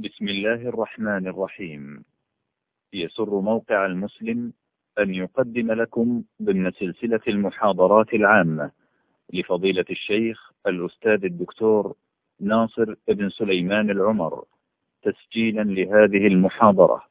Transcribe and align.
بسم 0.00 0.28
الله 0.28 0.68
الرحمن 0.68 1.26
الرحيم. 1.26 2.04
يسر 2.92 3.40
موقع 3.40 3.86
المسلم 3.86 4.52
أن 4.98 5.14
يقدم 5.14 5.72
لكم 5.72 6.22
ضمن 6.42 6.70
سلسلة 6.70 7.20
المحاضرات 7.28 8.14
العامة 8.14 8.70
لفضيلة 9.32 9.84
الشيخ 9.90 10.52
الأستاذ 10.66 11.24
الدكتور 11.24 11.94
ناصر 12.40 12.94
بن 13.08 13.28
سليمان 13.28 13.90
العمر 13.90 14.44
تسجيلا 15.02 15.62
لهذه 15.62 16.26
المحاضرة 16.26 17.02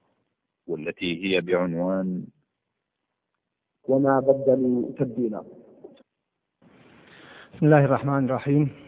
والتي 0.68 1.26
هي 1.26 1.42
بعنوان 1.42 2.26
وما 3.84 4.20
بدلوا 4.20 4.92
تبديلا. 4.98 5.44
بسم 7.54 7.66
الله 7.66 7.86
الرحمن 7.86 8.26
الرحيم. 8.26 8.87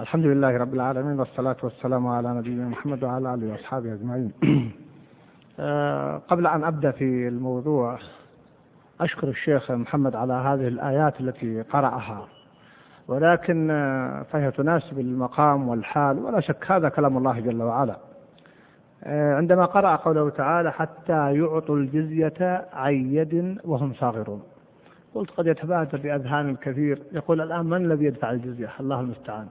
الحمد 0.00 0.26
لله 0.26 0.56
رب 0.56 0.74
العالمين 0.74 1.18
والصلاة 1.20 1.56
والسلام 1.62 2.06
على 2.06 2.28
نبينا 2.34 2.68
محمد 2.68 3.04
وعلى 3.04 3.34
آله 3.34 3.52
وأصحابه 3.52 3.92
أجمعين. 3.92 4.32
آه، 5.60 6.22
قبل 6.28 6.46
أن 6.46 6.64
أبدأ 6.64 6.90
في 6.90 7.28
الموضوع 7.28 7.98
أشكر 9.00 9.28
الشيخ 9.28 9.70
محمد 9.70 10.16
على 10.16 10.32
هذه 10.32 10.68
الآيات 10.68 11.20
التي 11.20 11.62
قرأها. 11.62 12.28
ولكن 13.08 13.70
آه، 13.70 14.22
فهي 14.22 14.50
تناسب 14.50 14.98
المقام 14.98 15.68
والحال 15.68 16.18
ولا 16.18 16.40
شك 16.40 16.70
هذا 16.70 16.88
كلام 16.88 17.16
الله 17.16 17.40
جل 17.40 17.62
وعلا. 17.62 17.96
آه، 19.04 19.34
عندما 19.34 19.64
قرأ 19.64 19.96
قوله 19.96 20.30
تعالى 20.30 20.72
حتى 20.72 21.34
يعطوا 21.34 21.76
الجزية 21.76 22.68
عن 22.72 22.94
يد 22.94 23.58
وهم 23.64 23.92
صاغرون. 23.94 24.42
قلت 25.14 25.30
قد 25.30 25.46
يتبادر 25.46 25.98
بأذهان 25.98 26.48
الكثير. 26.48 27.02
يقول 27.12 27.40
الآن 27.40 27.66
من 27.66 27.84
الذي 27.84 28.04
يدفع 28.04 28.30
الجزية؟ 28.30 28.70
الله 28.80 29.00
المستعان. 29.00 29.46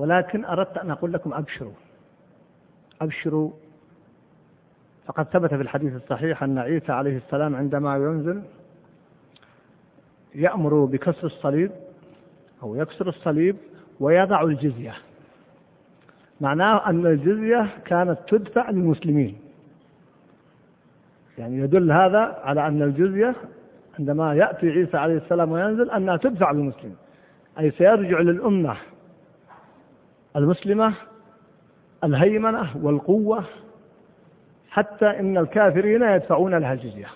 ولكن 0.00 0.44
أردت 0.44 0.78
أن 0.78 0.90
أقول 0.90 1.12
لكم 1.12 1.34
أبشروا. 1.34 1.72
أبشروا. 3.00 3.50
فقد 5.06 5.24
ثبت 5.24 5.54
في 5.54 5.62
الحديث 5.62 5.94
الصحيح 5.94 6.42
أن 6.42 6.58
عيسى 6.58 6.92
عليه 6.92 7.16
السلام 7.16 7.54
عندما 7.56 7.96
ينزل 7.96 8.42
يأمر 10.34 10.84
بكسر 10.84 11.26
الصليب 11.26 11.70
أو 12.62 12.74
يكسر 12.74 13.08
الصليب 13.08 13.56
ويضع 14.00 14.42
الجزية. 14.42 14.94
معناه 16.40 16.88
أن 16.88 17.06
الجزية 17.06 17.68
كانت 17.84 18.18
تدفع 18.28 18.70
للمسلمين. 18.70 19.38
يعني 21.38 21.58
يدل 21.58 21.92
هذا 21.92 22.40
على 22.44 22.66
أن 22.66 22.82
الجزية 22.82 23.34
عندما 23.98 24.34
يأتي 24.34 24.70
عيسى 24.70 24.96
عليه 24.96 25.16
السلام 25.16 25.52
وينزل 25.52 25.90
أنها 25.90 26.16
تدفع 26.16 26.50
للمسلمين. 26.50 26.96
أي 27.58 27.70
سيرجع 27.70 28.20
للأمة. 28.20 28.76
المسلمة 30.36 30.94
الهيمنة 32.04 32.70
والقوة 32.82 33.44
حتى 34.70 35.06
إن 35.06 35.38
الكافرين 35.38 36.02
يدفعون 36.02 36.54
لها 36.54 36.72
الجزية. 36.72 37.06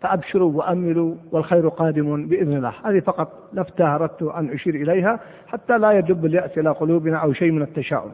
فأبشروا 0.00 0.52
وأملوا 0.52 1.14
والخير 1.32 1.68
قادم 1.68 2.26
بإذن 2.26 2.56
الله. 2.56 2.72
هذه 2.84 3.00
فقط 3.00 3.32
لفتة 3.52 3.94
أردت 3.94 4.22
أن 4.22 4.52
أشير 4.52 4.74
إليها 4.74 5.20
حتى 5.46 5.78
لا 5.78 5.92
يدب 5.92 6.24
اليأس 6.24 6.58
إلى 6.58 6.70
قلوبنا 6.70 7.16
أو 7.16 7.32
شيء 7.32 7.50
من 7.50 7.62
التشاؤم. 7.62 8.12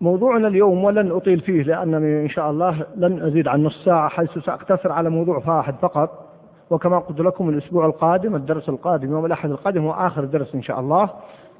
موضوعنا 0.00 0.48
اليوم 0.48 0.84
ولن 0.84 1.10
أطيل 1.10 1.40
فيه 1.40 1.62
لأنني 1.62 2.22
إن 2.22 2.28
شاء 2.28 2.50
الله 2.50 2.86
لن 2.96 3.22
أزيد 3.22 3.48
عن 3.48 3.62
نص 3.62 3.84
ساعة 3.84 4.08
حيث 4.08 4.38
سأقتصر 4.38 4.92
على 4.92 5.10
موضوع 5.10 5.42
واحد 5.46 5.74
فقط. 5.74 6.28
وكما 6.70 6.98
قلت 6.98 7.20
لكم 7.20 7.48
الأسبوع 7.48 7.86
القادم 7.86 8.34
الدرس 8.34 8.68
القادم 8.68 9.10
يوم 9.10 9.26
الأحد 9.26 9.50
القادم 9.50 9.84
هو 9.84 9.92
آخر 9.92 10.24
درس 10.24 10.54
إن 10.54 10.62
شاء 10.62 10.80
الله. 10.80 11.10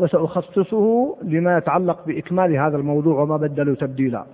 وسأخصصه 0.03 1.17
لما 1.23 1.59
يتعلق 1.59 2.07
بإكمال 2.07 2.57
هذا 2.57 2.77
الموضوع 2.77 3.23
وما 3.23 3.37
بدلوا 3.37 3.75
تبديلا. 3.75 4.25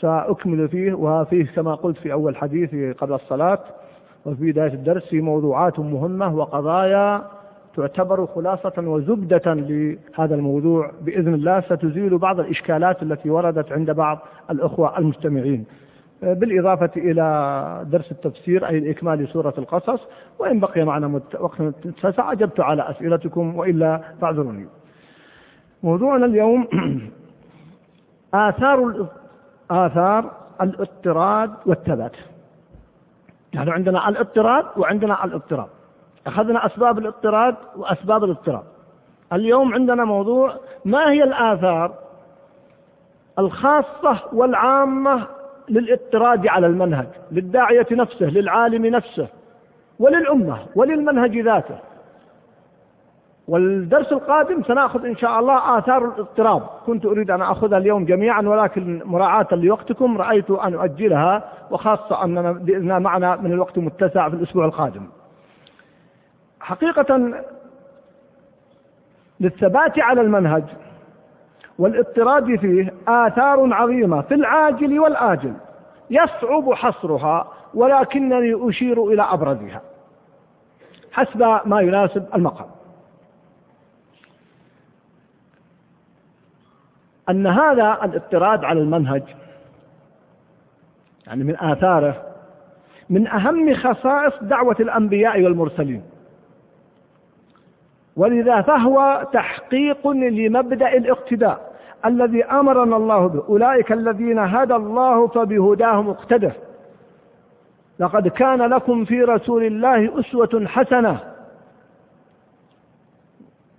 سأكمل 0.00 0.68
فيه 0.68 0.92
وفيه 0.92 1.46
كما 1.46 1.74
قلت 1.74 1.98
في 1.98 2.12
أول 2.12 2.36
حديث 2.36 2.96
قبل 2.98 3.14
الصلاة 3.14 3.58
وفي 4.26 4.52
بداية 4.52 4.72
الدرس 4.74 5.04
في 5.08 5.20
موضوعات 5.20 5.78
مهمة 5.78 6.34
وقضايا 6.34 7.22
تعتبر 7.76 8.26
خلاصة 8.26 8.72
وزبدة 8.78 9.54
لهذا 9.54 10.34
الموضوع. 10.34 10.90
بإذن 11.00 11.34
الله 11.34 11.60
ستزيل 11.60 12.18
بعض 12.18 12.40
الإشكالات 12.40 13.02
التي 13.02 13.30
وردت 13.30 13.72
عند 13.72 13.90
بعض 13.90 14.18
الأخوة 14.50 14.98
المستمعين. 14.98 15.64
بالإضافة 16.22 16.90
إلى 16.96 17.86
درس 17.90 18.12
التفسير 18.12 18.68
أي 18.68 18.78
الإكمال 18.78 19.28
سورة 19.28 19.54
القصص. 19.58 20.00
وإن 20.38 20.60
بقي 20.60 20.84
معنا 20.84 21.20
وقت 21.40 21.60
متسع 21.60 22.32
أجبت 22.32 22.60
على 22.60 22.90
أسئلتكم 22.90 23.56
وإلا 23.56 24.00
فاعذروني. 24.20 24.66
موضوعنا 25.82 26.26
اليوم 26.26 26.68
آثار 28.34 29.06
آثار 29.70 30.30
الاضطراد 30.60 31.50
والثبات. 31.66 32.16
يعني 33.52 33.70
عندنا 33.70 34.08
الاضطراد 34.08 34.64
وعندنا 34.76 35.24
الاضطراب. 35.24 35.68
أخذنا 36.26 36.66
أسباب 36.66 36.98
الاضطراد 36.98 37.54
وأسباب 37.76 38.24
الاضطراب. 38.24 38.64
اليوم 39.32 39.74
عندنا 39.74 40.04
موضوع 40.04 40.56
ما 40.84 41.10
هي 41.10 41.24
الآثار 41.24 41.94
الخاصة 43.38 44.20
والعامة 44.32 45.26
للاضطراد 45.70 46.46
على 46.46 46.66
المنهج 46.66 47.06
للداعية 47.32 47.86
نفسه 47.90 48.26
للعالم 48.26 48.86
نفسه 48.86 49.28
وللأمة 49.98 50.58
وللمنهج 50.74 51.38
ذاته. 51.38 51.78
والدرس 53.48 54.12
القادم 54.12 54.62
سنأخذ 54.62 55.04
إن 55.04 55.16
شاء 55.16 55.40
الله 55.40 55.78
آثار 55.78 56.04
الاضطراب. 56.04 56.62
كنت 56.86 57.06
أريد 57.06 57.30
أن 57.30 57.42
أخذها 57.42 57.78
اليوم 57.78 58.04
جميعا 58.04 58.42
ولكن 58.42 59.02
مراعاة 59.04 59.48
لوقتكم 59.52 60.18
رأيت 60.18 60.50
أن 60.50 60.74
أؤجلها 60.74 61.52
وخاصة 61.70 62.24
أننا 62.24 62.52
بإذن 62.52 63.02
معنا 63.02 63.36
من 63.36 63.52
الوقت 63.52 63.78
متسع 63.78 64.28
في 64.28 64.36
الأسبوع 64.36 64.64
القادم. 64.64 65.08
حقيقة 66.60 67.32
للثبات 69.40 69.98
على 69.98 70.20
المنهج 70.20 70.64
والاضطراد 71.78 72.56
فيه 72.56 72.94
آثار 73.08 73.74
عظيمة 73.74 74.20
في 74.20 74.34
العاجل 74.34 74.98
والآجل 74.98 75.54
يصعب 76.10 76.72
حصرها 76.72 77.52
ولكنني 77.74 78.68
أشير 78.68 79.04
إلى 79.04 79.22
أبرزها. 79.22 79.82
حسب 81.12 81.60
ما 81.64 81.80
يناسب 81.80 82.26
المقام. 82.34 82.68
أن 87.30 87.46
هذا 87.46 87.98
الاضطراد 88.04 88.64
على 88.64 88.80
المنهج 88.80 89.22
يعني 91.26 91.44
من 91.44 91.56
آثاره 91.60 92.24
من 93.10 93.26
أهم 93.26 93.74
خصائص 93.74 94.32
دعوة 94.42 94.76
الأنبياء 94.80 95.42
والمرسلين. 95.42 96.02
ولذا 98.16 98.62
فهو 98.62 99.26
تحقيق 99.32 100.08
لمبدأ 100.08 100.96
الاقتداء. 100.96 101.67
الذي 102.04 102.44
أمرنا 102.44 102.96
الله 102.96 103.26
به. 103.26 103.44
أولئك 103.48 103.92
الذين 103.92 104.38
هدى 104.38 104.74
الله 104.74 105.26
فبهداهم 105.26 106.10
اقتده 106.10 106.52
لقد 107.98 108.28
كان 108.28 108.62
لكم 108.62 109.04
في 109.04 109.22
رسول 109.22 109.64
الله 109.64 110.20
أسوة 110.20 110.66
حسنة. 110.66 111.20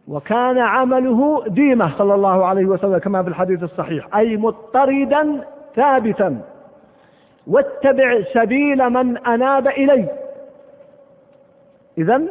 وكان 0.07 0.57
عمله 0.57 1.43
ديمة 1.47 1.97
صلى 1.97 2.15
الله 2.15 2.45
عليه 2.45 2.65
وسلم 2.65 2.97
كما 2.97 3.23
في 3.23 3.29
الحديث 3.29 3.63
الصحيح. 3.63 4.15
أي 4.15 4.37
مضطردا 4.37 5.43
ثابتا. 5.75 6.41
واتبع 7.47 8.21
سبيل 8.33 8.89
من 8.89 9.17
أناب 9.17 9.67
إلي. 9.67 10.09
إذا 11.97 12.21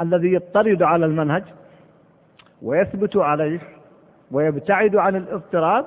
الذي 0.00 0.32
يضطرد 0.32 0.82
على 0.82 1.06
المنهج 1.06 1.42
ويثبت 2.62 3.16
عليه 3.16 3.60
ويبتعد 4.34 4.96
عن 4.96 5.16
الاضطراب 5.16 5.86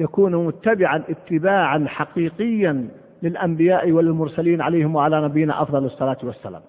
يكون 0.00 0.46
متبعا 0.46 1.02
اتباعا 1.08 1.84
حقيقيا 1.88 2.88
للأنبياء 3.22 3.92
والمرسلين 3.92 4.60
عليهم 4.60 4.94
وعلى 4.94 5.24
نبينا 5.24 5.62
أفضل 5.62 5.84
الصلاة 5.84 6.16
والسلام. 6.22 6.62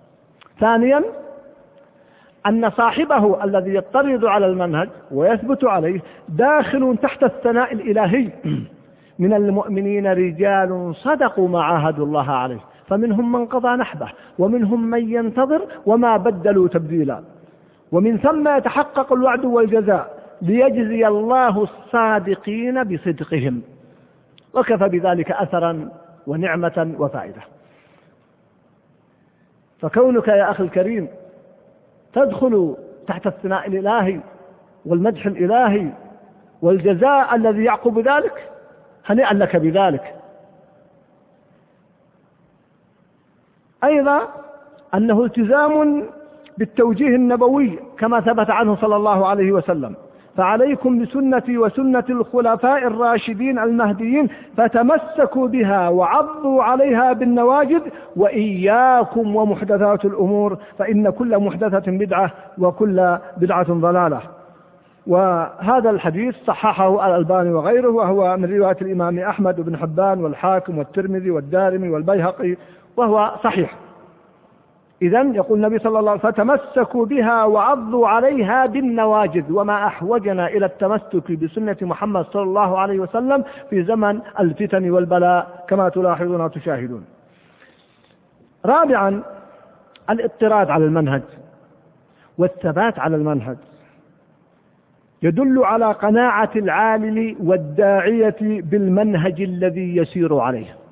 ثانيا 0.59 1.03
أن 2.47 2.69
صاحبه 2.69 3.43
الذي 3.43 3.73
يضطرد 3.73 4.25
على 4.25 4.45
المنهج 4.45 4.89
ويثبت 5.11 5.63
عليه 5.63 6.01
داخل 6.29 6.97
تحت 7.01 7.23
الثناء 7.23 7.73
الإلهي 7.73 8.29
من 9.19 9.33
المؤمنين 9.33 10.07
رجال 10.07 10.95
صدقوا 10.95 11.47
ما 11.47 11.63
عاهدوا 11.63 12.05
الله 12.05 12.31
عليه. 12.31 12.59
فمنهم 12.87 13.31
من 13.31 13.45
قضى 13.45 13.67
نحبه 13.67 14.07
ومنهم 14.39 14.89
من 14.89 15.13
ينتظر 15.13 15.61
وما 15.85 16.17
بدلوا 16.17 16.67
تبديلا. 16.67 17.34
ومن 17.91 18.17
ثم 18.17 18.57
يتحقق 18.57 19.13
الوعد 19.13 19.45
والجزاء 19.45 20.23
ليجزي 20.41 21.07
الله 21.07 21.63
الصادقين 21.63 22.83
بصدقهم. 22.83 23.61
وكفى 24.53 24.89
بذلك 24.89 25.31
أثرا 25.31 25.89
ونعمة 26.27 26.95
وفائدة. 26.99 27.41
فكونك 29.81 30.27
يا 30.27 30.51
أخي 30.51 30.63
الكريم 30.63 31.07
تدخل 32.13 32.75
تحت 33.07 33.27
الثناء 33.27 33.67
الإلهي 33.67 34.19
والمدح 34.85 35.25
الإلهي 35.25 35.91
والجزاء 36.61 37.35
الذي 37.35 37.63
يعقب 37.63 37.99
ذلك 37.99 38.49
هنيئا 39.05 39.33
لك 39.33 39.55
بذلك. 39.55 40.15
أيضا 43.83 44.27
أنه 44.93 45.25
التزام 45.25 46.05
بالتوجيه 46.57 47.15
النبوي 47.15 47.79
كما 47.99 48.21
ثبت 48.21 48.49
عنه 48.49 48.75
صلى 48.75 48.95
الله 48.95 49.27
عليه 49.27 49.51
وسلم. 49.51 49.95
فعليكم 50.37 50.99
بسنتي 50.99 51.57
وسنة 51.57 52.03
الخلفاء 52.09 52.87
الراشدين 52.87 53.59
المهديين 53.59 54.29
فتمسكوا 54.57 55.47
بها 55.47 55.89
وعضوا 55.89 56.63
عليها 56.63 57.13
بالنواجد 57.13 57.81
وإياكم 58.15 59.35
ومحدثات 59.35 60.05
الأمور 60.05 60.57
فإن 60.77 61.09
كل 61.09 61.39
محدثة 61.39 61.91
بدعة 61.91 62.31
وكل 62.57 63.17
بدعة 63.37 63.73
ضلالة. 63.73 64.21
وهذا 65.07 65.89
الحديث 65.89 66.35
صححه 66.47 67.07
الألباني 67.07 67.53
وغيره 67.53 67.89
وهو 67.89 68.37
من 68.37 68.57
رواية 68.57 68.77
الإمام 68.81 69.19
أحمد 69.19 69.61
بن 69.61 69.77
حبان 69.77 70.23
والحاكم 70.23 70.77
والترمذي 70.77 71.31
والدارمي 71.31 71.89
والبيهقي 71.89 72.55
وهو 72.97 73.31
صحيح. 73.43 73.73
إذا 75.05 75.21
يقول 75.21 75.57
النبي 75.59 75.79
صلى 75.79 75.99
الله 75.99 76.11
عليه 76.11 76.19
وسلم 76.19 76.31
فتمسكوا 76.31 77.05
بها 77.05 77.43
وعضوا 77.43 78.07
عليها 78.07 78.65
بالنواجذ 78.65 79.51
وما 79.51 79.87
أحوجنا 79.87 80.47
إلى 80.47 80.65
التمسك 80.65 81.31
بسنة 81.31 81.77
محمد 81.81 82.25
صلى 82.25 82.43
الله 82.43 82.79
عليه 82.79 82.99
وسلم 82.99 83.43
في 83.69 83.83
زمن 83.83 84.21
الفتن 84.39 84.89
والبلاء 84.89 85.65
كما 85.67 85.89
تلاحظون 85.89 86.41
وتشاهدون. 86.41 87.05
رابعا 88.65 89.23
الاضطراد 90.09 90.69
على 90.69 90.85
المنهج 90.85 91.21
والثبات 92.37 92.99
على 92.99 93.15
المنهج 93.15 93.57
يدل 95.23 95.63
على 95.63 95.91
قناعة 95.91 96.51
العالم 96.55 97.35
والداعية 97.39 98.35
بالمنهج 98.41 99.41
الذي 99.41 99.95
يسير 99.97 100.37
عليه. 100.37 100.84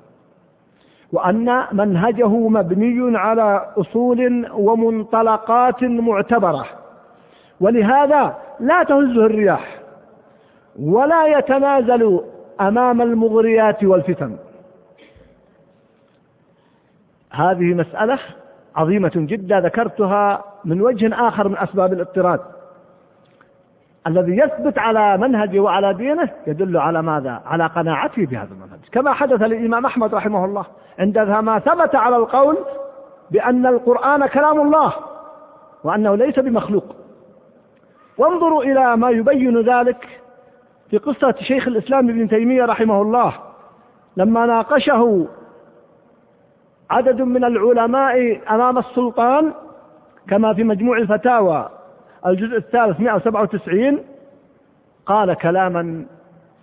وأن 1.14 1.64
منهجه 1.72 2.28
مبني 2.28 3.18
على 3.18 3.66
أصول 3.76 4.50
ومنطلقات 4.52 5.82
معتبرة. 5.82 6.66
ولهذا 7.60 8.36
لا 8.60 8.82
تهزه 8.82 9.26
الرياح 9.26 9.78
ولا 10.80 11.26
يتنازل 11.38 12.20
أمام 12.60 13.02
المغريات 13.02 13.84
والفتن. 13.84 14.36
هذه 17.30 17.74
مسألة 17.74 18.18
عظيمة 18.76 19.12
جدا 19.14 19.60
ذكرتها 19.60 20.44
من 20.64 20.80
وجه 20.80 21.28
آخر 21.28 21.48
من 21.48 21.56
أسباب 21.56 21.92
الاضطراد. 21.92 22.40
الذي 24.06 24.36
يثبت 24.36 24.78
على 24.78 25.16
منهجه 25.18 25.60
وعلى 25.60 25.94
دينه 25.94 26.28
يدل 26.46 26.76
على 26.76 27.02
ماذا؟ 27.02 27.42
على 27.46 27.66
قناعته 27.66 28.26
بهذا 28.26 28.48
المنهج، 28.52 28.78
كما 28.92 29.12
حدث 29.12 29.42
للإمام 29.42 29.86
أحمد 29.86 30.14
رحمه 30.14 30.44
الله 30.44 30.64
عندما 30.98 31.58
ثبت 31.58 31.94
على 31.94 32.16
القول 32.16 32.58
بأن 33.30 33.66
القرآن 33.66 34.26
كلام 34.26 34.60
الله 34.60 34.92
وأنه 35.84 36.14
ليس 36.14 36.38
بمخلوق. 36.38 36.96
وانظروا 38.18 38.62
إلى 38.62 38.96
ما 38.96 39.10
يبين 39.10 39.60
ذلك 39.60 40.20
في 40.90 40.98
قصة 40.98 41.34
شيخ 41.40 41.68
الإسلام 41.68 42.08
ابن 42.08 42.28
تيمية 42.28 42.64
رحمه 42.64 43.02
الله 43.02 43.32
لما 44.16 44.46
ناقشه 44.46 45.26
عدد 46.90 47.22
من 47.22 47.44
العلماء 47.44 48.40
أمام 48.54 48.78
السلطان 48.78 49.52
كما 50.28 50.54
في 50.54 50.64
مجموع 50.64 50.96
الفتاوى 50.96 51.68
الجزء 52.26 52.56
الثالث 52.56 53.00
197 53.00 53.98
قال 55.06 55.34
كلاما 55.34 56.04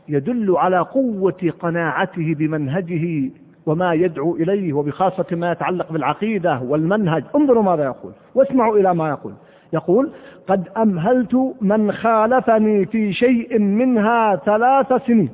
يدل 0.07 0.57
على 0.57 0.79
قوة 0.79 1.53
قناعته 1.59 2.35
بمنهجه 2.35 3.31
وما 3.65 3.93
يدعو 3.93 4.35
إليه 4.35 4.73
وبخاصة 4.73 5.25
ما 5.31 5.51
يتعلق 5.51 5.91
بالعقيدة 5.91 6.61
والمنهج. 6.63 7.23
انظروا 7.35 7.63
ماذا 7.63 7.83
يقول 7.83 8.11
واسمعوا 8.35 8.77
إلى 8.77 8.93
ما 8.93 9.09
يقول. 9.09 9.33
يقول 9.73 10.11
قد 10.47 10.69
أمهلت 10.77 11.55
من 11.61 11.91
خالفني 11.91 12.85
في 12.85 13.13
شيء 13.13 13.59
منها 13.59 14.35
ثلاث 14.35 14.93
سنين. 15.07 15.29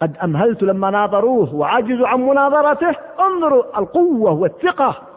قد 0.00 0.16
أمهلت 0.16 0.62
لما 0.62 0.90
ناظروه 0.90 1.54
وعجزوا 1.54 2.08
عن 2.08 2.20
مناظرته. 2.20 2.94
انظروا 3.20 3.78
القوة 3.78 4.32
والثقة 4.32 5.07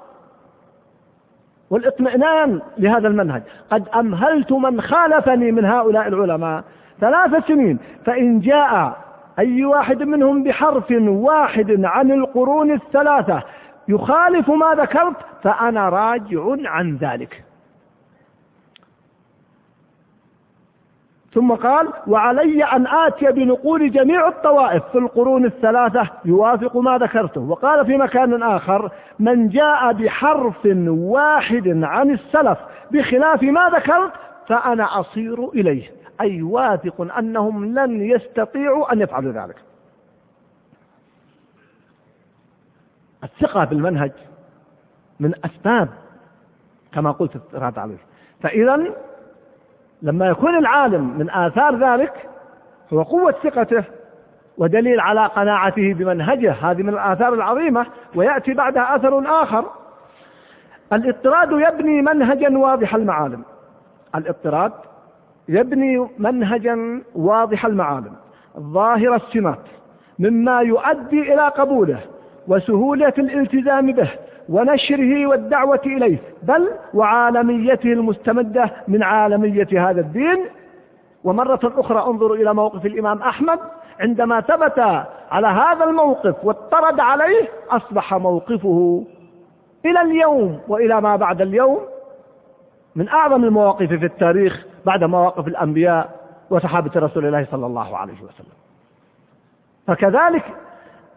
والاطمئنان 1.71 2.61
لهذا 2.77 3.07
المنهج. 3.07 3.41
قد 3.71 3.89
أمهلت 3.95 4.51
من 4.51 4.81
خالفني 4.81 5.51
من 5.51 5.65
هؤلاء 5.65 6.07
العلماء 6.07 6.63
ثلاث 7.01 7.47
سنين 7.47 7.79
فإن 8.05 8.39
جاء 8.39 8.97
أي 9.39 9.65
واحد 9.65 10.03
منهم 10.03 10.43
بحرف 10.43 10.93
واحد 11.07 11.85
عن 11.85 12.11
القرون 12.11 12.71
الثلاثة 12.71 13.43
يخالف 13.87 14.49
ما 14.49 14.73
ذكرت 14.73 15.15
فأنا 15.43 15.89
راجع 15.89 16.55
عن 16.65 16.97
ذلك. 16.97 17.43
ثم 21.33 21.51
قال 21.51 21.87
وعلي 22.07 22.63
أن 22.63 22.87
آتي 22.87 23.31
بنقول 23.31 23.91
جميع 23.91 24.27
الطوائف 24.27 24.83
في 24.91 24.97
القرون 24.97 25.45
الثلاثة 25.45 26.09
يوافق 26.25 26.77
ما 26.77 26.97
ذكرته. 26.97 27.41
وقال 27.41 27.85
في 27.85 27.97
مكان 27.97 28.43
آخر 28.43 28.91
من 29.19 29.49
جاء 29.49 29.93
بحرف 29.93 30.67
واحد 30.87 31.83
عن 31.83 32.11
السلف 32.11 32.57
بخلاف 32.91 33.43
ما 33.43 33.69
ذكرت 33.69 34.11
فأنا 34.47 34.99
أصير 34.99 35.49
إليه. 35.49 35.91
أي 36.21 36.41
واثق 36.41 37.17
أنهم 37.17 37.79
لن 37.79 38.01
يستطيعوا 38.01 38.93
أن 38.93 39.01
يفعلوا 39.01 39.31
ذلك. 39.31 39.55
الثقة 43.23 43.65
بالمنهج 43.65 44.11
من 45.19 45.33
أسباب 45.45 45.89
كما 46.93 47.11
قلت 47.11 47.41
الرد 47.53 47.79
عليه 47.79 47.97
فإذا 48.41 48.93
لما 50.01 50.27
يكون 50.27 50.57
العالم 50.57 51.17
من 51.17 51.29
آثار 51.29 51.75
ذلك 51.75 52.13
هو 52.93 53.01
قوة 53.01 53.35
ثقته 53.43 53.83
ودليل 54.57 54.99
على 54.99 55.25
قناعته 55.25 55.93
بمنهجه 55.93 56.51
هذه 56.51 56.83
من 56.83 56.89
الآثار 56.89 57.33
العظيمة 57.33 57.85
ويأتي 58.15 58.53
بعدها 58.53 58.95
أثر 58.95 59.43
آخر. 59.43 59.65
الاضطراد 60.93 61.51
يبني 61.51 62.01
منهجا 62.01 62.57
واضح 62.57 62.95
المعالم. 62.95 63.43
الاضطراد 64.15 64.71
يبني 65.49 66.07
منهجا 66.19 67.01
واضح 67.15 67.65
المعالم. 67.65 68.15
ظاهر 68.59 69.15
السمات 69.15 69.67
مما 70.19 70.61
يؤدي 70.61 71.33
إلى 71.33 71.47
قبوله 71.47 71.99
وسهولة 72.47 73.13
الالتزام 73.17 73.91
به 73.91 74.09
ونشره 74.51 75.27
والدعوة 75.27 75.81
إليه 75.85 76.17
بل 76.43 76.71
وعالميته 76.93 77.93
المستمدة 77.93 78.71
من 78.87 79.03
عالمية 79.03 79.89
هذا 79.89 80.01
الدين. 80.01 80.45
ومرة 81.23 81.59
أخرى 81.63 81.99
انظروا 82.07 82.35
إلى 82.35 82.53
موقف 82.53 82.85
الإمام 82.85 83.21
أحمد 83.21 83.59
عندما 83.99 84.41
ثبت 84.41 84.79
على 85.31 85.47
هذا 85.47 85.83
الموقف 85.83 86.35
واضطرد 86.45 86.99
عليه 86.99 87.47
أصبح 87.69 88.13
موقفه 88.13 89.05
إلى 89.85 90.01
اليوم 90.01 90.59
وإلى 90.67 91.01
ما 91.01 91.15
بعد 91.15 91.41
اليوم 91.41 91.79
من 92.95 93.07
أعظم 93.07 93.43
المواقف 93.43 93.87
في 93.87 94.05
التاريخ 94.05 94.65
بعد 94.85 95.03
مواقف 95.03 95.47
الأنبياء 95.47 96.09
وصحابة 96.49 96.91
رسول 96.95 97.25
الله 97.25 97.47
صلى 97.51 97.65
الله 97.65 97.97
عليه 97.97 98.13
وسلم. 98.21 98.55
فكذلك 99.87 100.43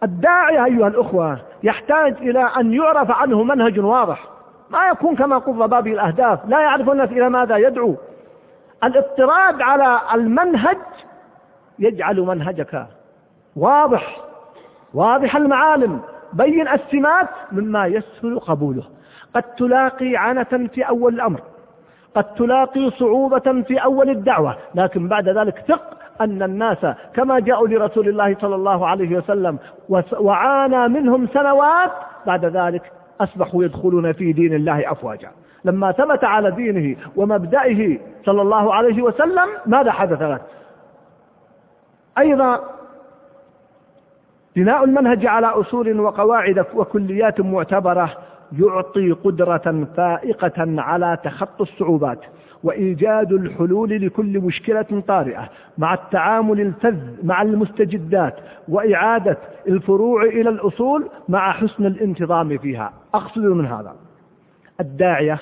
الداعية 0.05 0.65
أيها 0.65 0.89
الأخوة 0.89 1.39
يحتاج 1.63 2.17
إلى 2.21 2.49
أن 2.61 2.73
يعرف 2.73 3.11
عنه 3.11 3.43
منهج 3.43 3.81
واضح. 3.81 4.25
ما 4.71 4.89
يكون 4.89 5.17
كما 5.17 5.39
قض 5.39 5.71
باب 5.71 5.87
الأهداف. 5.87 6.39
لا 6.47 6.61
يعرف 6.61 6.91
الناس 6.91 7.11
إلى 7.11 7.29
ماذا 7.29 7.57
يدعو. 7.57 7.97
الاضطراد 8.85 9.63
على 9.63 10.01
المنهج 10.15 10.79
يجعل 11.79 12.21
منهجك 12.21 12.87
واضح. 13.57 14.17
واضح 14.95 15.37
المعالم. 15.37 16.01
بين 16.33 16.69
السمات 16.69 17.29
مما 17.53 17.87
يسهل 17.87 18.41
قبوله. 18.41 18.83
قد 19.35 19.43
تلاقي 19.43 20.17
عنة 20.17 20.69
في 20.75 20.83
أول 20.83 21.15
الأمر. 21.15 21.41
قد 22.17 22.25
تلاقي 22.25 22.91
صعوبة 22.91 23.63
في 23.63 23.79
أول 23.79 24.11
الدعوة. 24.11 24.57
لكن 24.75 25.09
بعد 25.09 25.29
ذلك 25.29 25.59
ثق 25.59 26.04
أن 26.21 26.43
الناس 26.43 26.87
كما 27.15 27.41
جاءوا 27.41 27.69
لرسول 27.69 28.09
الله 28.09 28.37
صلى 28.41 28.55
الله 28.55 28.87
عليه 28.87 29.17
وسلم 29.17 29.59
وعانى 30.19 30.89
منهم 30.89 31.27
سنوات 31.27 31.91
بعد 32.27 32.45
ذلك 32.45 32.93
أصبحوا 33.21 33.65
يدخلون 33.65 34.13
في 34.13 34.33
دين 34.33 34.55
الله 34.55 34.93
أفواجا. 34.93 35.31
لما 35.65 35.93
ثبت 35.93 36.25
على 36.25 36.51
دينه 36.51 36.97
ومبدئه 37.17 37.99
صلى 38.27 38.43
الله 38.43 38.75
عليه 38.75 39.03
وسلم 39.03 39.49
ماذا 39.67 39.93
حدث 39.93 40.23
له؟ 40.23 40.41
أيضا 42.19 42.61
بناء 44.57 44.85
المنهج 44.85 45.27
على 45.27 45.47
أصول 45.47 46.01
وقواعد 46.01 46.65
وكليات 46.75 47.41
معتبرة 47.41 48.11
يعطي 48.59 49.13
قدرة 49.13 49.87
فائقة 49.97 50.81
على 50.81 51.19
تخطي 51.25 51.63
الصعوبات 51.63 52.21
وإيجاد 52.63 53.33
الحلول 53.33 53.91
لكل 53.91 54.41
مشكلة 54.41 55.03
طارئة 55.09 55.51
مع 55.79 55.95
التعامل 55.95 56.61
الفذ 56.61 57.27
مع 57.27 57.43
المستجدات 57.43 58.37
وإعادة 58.69 59.39
الفروع 59.69 60.23
إلى 60.23 60.51
الأصول 60.51 61.09
مع 61.29 61.53
حسن 61.53 61.87
الانتظام 61.87 62.59
فيها. 62.59 62.93
أقصد 63.15 63.43
من 63.43 63.67
هذا 63.67 63.97
الداعية 64.81 65.39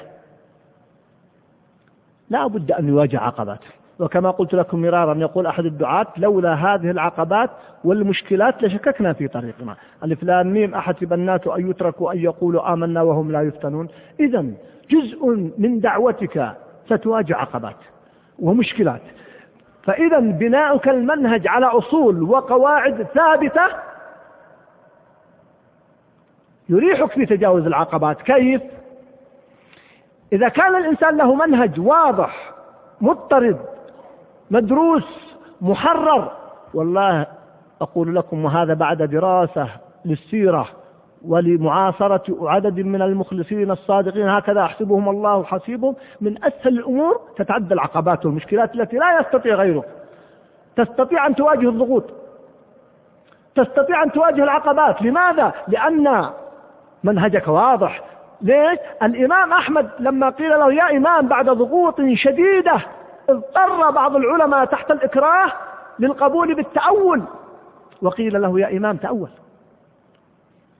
لا 2.30 2.46
بد 2.46 2.72
أن 2.72 2.88
يواجه 2.88 3.20
عقبات. 3.20 3.60
وكما 4.02 4.30
قلت 4.30 4.54
لكم 4.54 4.82
مرارا 4.82 5.14
يقول 5.14 5.46
أحد 5.46 5.64
الدعاة 5.64 6.06
لولا 6.16 6.54
هذه 6.54 6.90
العقبات 6.90 7.50
والمشكلات 7.84 8.62
لشككنا 8.62 9.12
في 9.12 9.28
طريقنا. 9.28 9.76
ألف 10.04 10.22
لام 10.22 10.52
ميم 10.52 10.74
أحسب 10.74 11.12
الناس 11.12 11.46
أن 11.46 11.70
يتركوا 11.70 12.12
أن 12.12 12.18
يقولوا 12.18 12.72
آمنا 12.72 13.02
وهم 13.02 13.32
لا 13.32 13.42
يفتنون. 13.42 13.88
إذا 14.20 14.46
جزء 14.90 15.50
من 15.58 15.80
دعوتك 15.80 16.52
ستواجه 16.86 17.36
عقبات 17.36 17.76
ومشكلات. 18.38 19.02
فإذا 19.82 20.18
بناؤك 20.18 20.88
المنهج 20.88 21.48
على 21.48 21.66
أصول 21.66 22.22
وقواعد 22.22 23.02
ثابتة 23.02 23.66
يريحك 26.68 27.12
في 27.12 27.26
تجاوز 27.26 27.66
العقبات. 27.66 28.22
كيف؟ 28.22 28.62
إذا 30.32 30.48
كان 30.48 30.76
الإنسان 30.76 31.16
له 31.16 31.34
منهج 31.34 31.80
واضح 31.80 32.52
مضطرد 33.00 33.71
مدروس 34.52 35.36
محرر. 35.60 36.32
والله 36.74 37.26
أقول 37.80 38.16
لكم 38.16 38.44
وهذا 38.44 38.74
بعد 38.74 39.02
دراسة 39.02 39.68
للسيرة 40.04 40.68
ولمعاصرة 41.24 42.22
عدد 42.42 42.80
من 42.80 43.02
المخلصين 43.02 43.70
الصادقين 43.70 44.28
هكذا 44.28 44.62
أحسبهم 44.62 45.08
الله 45.08 45.44
حسيبهم. 45.44 45.94
من 46.20 46.44
أسهل 46.44 46.78
الأمور 46.78 47.20
تتعدى 47.36 47.74
العقبات 47.74 48.26
والمشكلات 48.26 48.74
التي 48.74 48.96
لا 48.96 49.20
يستطيع 49.20 49.54
غيرك 49.54 49.84
تستطيع 50.76 51.26
أن 51.26 51.34
تواجه 51.34 51.68
الضغوط. 51.68 52.04
تستطيع 53.54 54.02
أن 54.02 54.12
تواجه 54.12 54.44
العقبات. 54.44 55.02
لماذا؟ 55.02 55.52
لأن 55.68 56.24
منهجك 57.04 57.48
واضح. 57.48 58.02
ليش؟ 58.42 58.78
الإمام 59.02 59.52
أحمد 59.52 59.90
لما 59.98 60.30
قيل 60.30 60.50
له 60.50 60.72
يا 60.72 60.96
إمام 60.96 61.28
بعد 61.28 61.50
ضغوط 61.50 61.96
شديدة 62.14 62.76
اضطر 63.28 63.90
بعض 63.90 64.16
العلماء 64.16 64.64
تحت 64.64 64.90
الإكراه 64.90 65.52
للقبول 65.98 66.54
بالتأول. 66.54 67.22
وقيل 68.02 68.42
له 68.42 68.60
يا 68.60 68.76
إمام 68.76 68.96
تأول. 68.96 69.28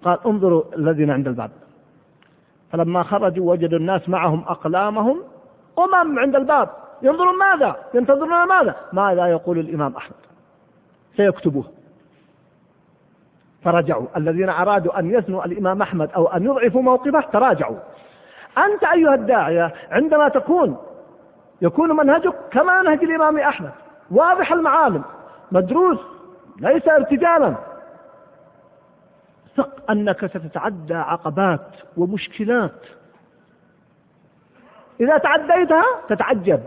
قال 0.05 0.19
انظروا 0.27 0.63
الذين 0.77 1.11
عند 1.11 1.29
الباب. 1.29 1.51
فلما 2.73 3.03
خرجوا 3.03 3.51
وجدوا 3.51 3.79
الناس 3.79 4.09
معهم 4.09 4.45
أقلامهم 4.49 5.23
أمم 5.79 6.19
عند 6.19 6.37
الباب. 6.37 6.69
ينظرون 7.03 7.39
ماذا؟ 7.39 7.77
ينتظرون 7.95 8.49
ماذا؟ 8.49 8.77
ماذا 8.93 9.27
يقول 9.27 9.59
الإمام 9.59 9.97
أحمد؟ 9.97 10.17
سيكتبوه. 11.17 11.65
فرجعوا. 13.65 14.07
الذين 14.17 14.49
أرادوا 14.49 14.99
أن 14.99 15.11
يثنوا 15.11 15.45
الإمام 15.45 15.83
أحمد 15.83 16.11
أو 16.13 16.27
أن 16.27 16.45
يضعفوا 16.45 16.83
موقفه 16.83 17.21
تراجعوا. 17.21 17.77
أنت 18.59 18.85
أيها 18.85 19.15
الداعية 19.15 19.75
عندما 19.91 20.29
تكون 20.29 20.77
يكون 21.63 21.97
منهجك 21.97 22.35
كما 22.51 22.83
نهج 22.83 23.05
الإمام 23.05 23.39
أحمد. 23.39 23.73
واضح 24.11 24.53
المعالم. 24.53 25.05
مدروس. 25.53 25.99
ليس 26.61 26.89
ارتجالا. 26.89 27.55
ثق 29.57 29.91
أنك 29.91 30.27
ستتعدى 30.27 30.95
عقبات 30.95 31.67
ومشكلات. 31.97 32.81
إذا 35.01 35.19
تعديتها 35.19 35.85
تتعجب. 36.09 36.61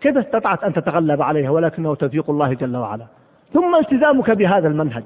كيف 0.00 0.16
استطعت 0.16 0.64
أن 0.64 0.72
تتغلب 0.72 1.22
عليها؟ 1.22 1.50
ولكنه 1.50 1.94
توفيق 1.94 2.30
الله 2.30 2.54
جل 2.54 2.76
وعلا. 2.76 3.06
ثم 3.52 3.74
التزامك 3.74 4.30
بهذا 4.30 4.68
المنهج. 4.68 5.04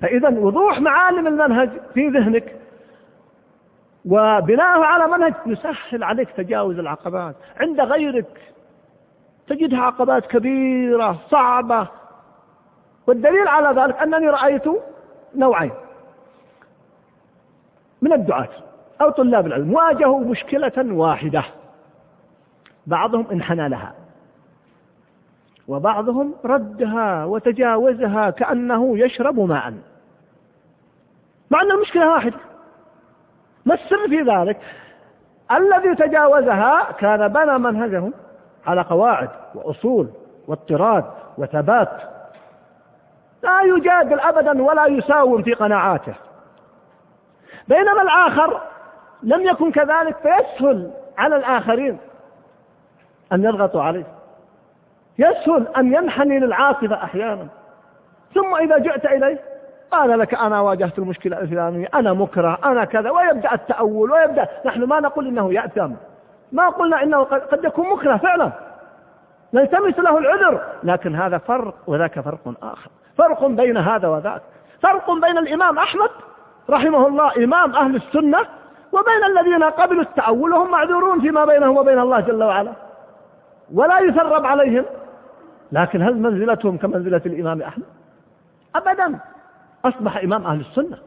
فإذا 0.00 0.28
وضوح 0.28 0.80
معالم 0.80 1.26
المنهج 1.26 1.70
في 1.94 2.08
ذهنك. 2.08 2.56
وبناءه 4.06 4.84
على 4.84 5.06
منهج 5.06 5.34
يسهل 5.46 6.02
عليك 6.04 6.30
تجاوز 6.30 6.78
العقبات. 6.78 7.36
عند 7.60 7.80
غيرك 7.80 8.52
تجدها 9.48 9.80
عقبات 9.80 10.26
كبيرة 10.26 11.18
صعبة. 11.30 11.88
والدليل 13.06 13.48
على 13.48 13.80
ذلك 13.80 13.96
أنني 13.96 14.28
رأيت 14.28 14.64
نوعين 15.34 15.72
من 18.02 18.12
الدعاة 18.12 18.48
أو 19.00 19.10
طلاب 19.10 19.46
العلم. 19.46 19.72
واجهوا 19.72 20.20
مشكلة 20.20 20.72
واحدة. 20.78 21.44
بعضهم 22.86 23.26
انحنى 23.32 23.68
لها 23.68 23.94
وبعضهم 25.68 26.34
ردها 26.44 27.24
وتجاوزها 27.24 28.30
كأنه 28.30 28.98
يشرب 28.98 29.40
ماء. 29.40 29.74
مع 31.50 31.62
أن 31.62 31.70
المشكلة 31.70 32.12
واحدة. 32.12 32.38
ما 33.66 33.74
السر 33.74 34.08
في 34.08 34.22
ذلك؟ 34.22 34.56
الذي 35.52 35.94
تجاوزها 35.94 36.92
كان 36.92 37.28
بنى 37.28 37.58
منهجه 37.58 38.10
على 38.66 38.80
قواعد 38.80 39.28
وأصول 39.54 40.08
واضطراد 40.48 41.04
وثبات. 41.38 41.90
لا 43.42 43.60
يجادل 43.62 44.20
أبدا 44.20 44.62
ولا 44.62 44.86
يساوم 44.86 45.42
في 45.42 45.52
قناعاته. 45.54 46.14
بينما 47.68 48.02
الآخر 48.02 48.60
لم 49.22 49.40
يكن 49.40 49.72
كذلك 49.72 50.16
فيسهل 50.16 50.90
على 51.18 51.36
الآخرين 51.36 51.98
أن 53.32 53.44
يضغطوا 53.44 53.82
عليه. 53.82 54.06
يسهل 55.18 55.66
أن 55.76 55.94
ينحني 55.94 56.38
للعاصفة 56.38 56.94
أحيانا. 56.94 57.46
ثم 58.34 58.56
إذا 58.56 58.78
جئت 58.78 59.06
إليه 59.06 59.55
قال 59.90 60.18
لك 60.18 60.34
أنا 60.34 60.60
واجهت 60.60 60.98
المشكلة 60.98 61.40
الفلانية 61.40 61.88
أنا 61.94 62.12
مكره 62.12 62.58
أنا 62.64 62.84
كذا 62.84 63.10
ويبدأ 63.10 63.54
التأول 63.54 64.10
ويبدأ 64.10 64.48
نحن 64.66 64.84
ما 64.84 65.00
نقول 65.00 65.26
إنه 65.26 65.52
يأثم. 65.52 65.92
ما 66.52 66.68
قلنا 66.68 67.02
إنه 67.02 67.22
قد 67.22 67.64
يكون 67.64 67.90
مكره 67.90 68.16
فعلا. 68.16 68.52
نلتمس 69.54 69.98
له 69.98 70.18
العذر. 70.18 70.60
لكن 70.82 71.14
هذا 71.14 71.38
فرق 71.38 71.74
وذاك 71.86 72.20
فرق 72.20 72.54
آخر. 72.62 72.90
فرق 73.18 73.46
بين 73.46 73.76
هذا 73.76 74.08
وذاك. 74.08 74.42
فرق 74.82 75.10
بين 75.10 75.38
الإمام 75.38 75.78
أحمد 75.78 76.10
رحمه 76.70 77.06
الله 77.06 77.44
إمام 77.44 77.74
أهل 77.74 77.96
السنة 77.96 78.38
وبين 78.92 79.24
الذين 79.24 79.64
قبلوا 79.64 80.02
التأول 80.02 80.52
وهم 80.52 80.70
معذورون 80.70 81.20
فيما 81.20 81.44
بينهم 81.44 81.76
وبين 81.76 81.98
الله 81.98 82.20
جل 82.20 82.44
وعلا. 82.44 82.72
ولا 83.74 83.98
يثرب 83.98 84.46
عليهم. 84.46 84.84
لكن 85.72 86.02
هل 86.02 86.16
منزلتهم 86.16 86.76
كمنزلة 86.76 87.22
الإمام 87.26 87.62
أحمد؟ 87.62 87.84
أبدا. 88.74 89.18
أصبح 89.86 90.16
إمام 90.16 90.46
أهل 90.46 90.60
السنة. 90.60 90.98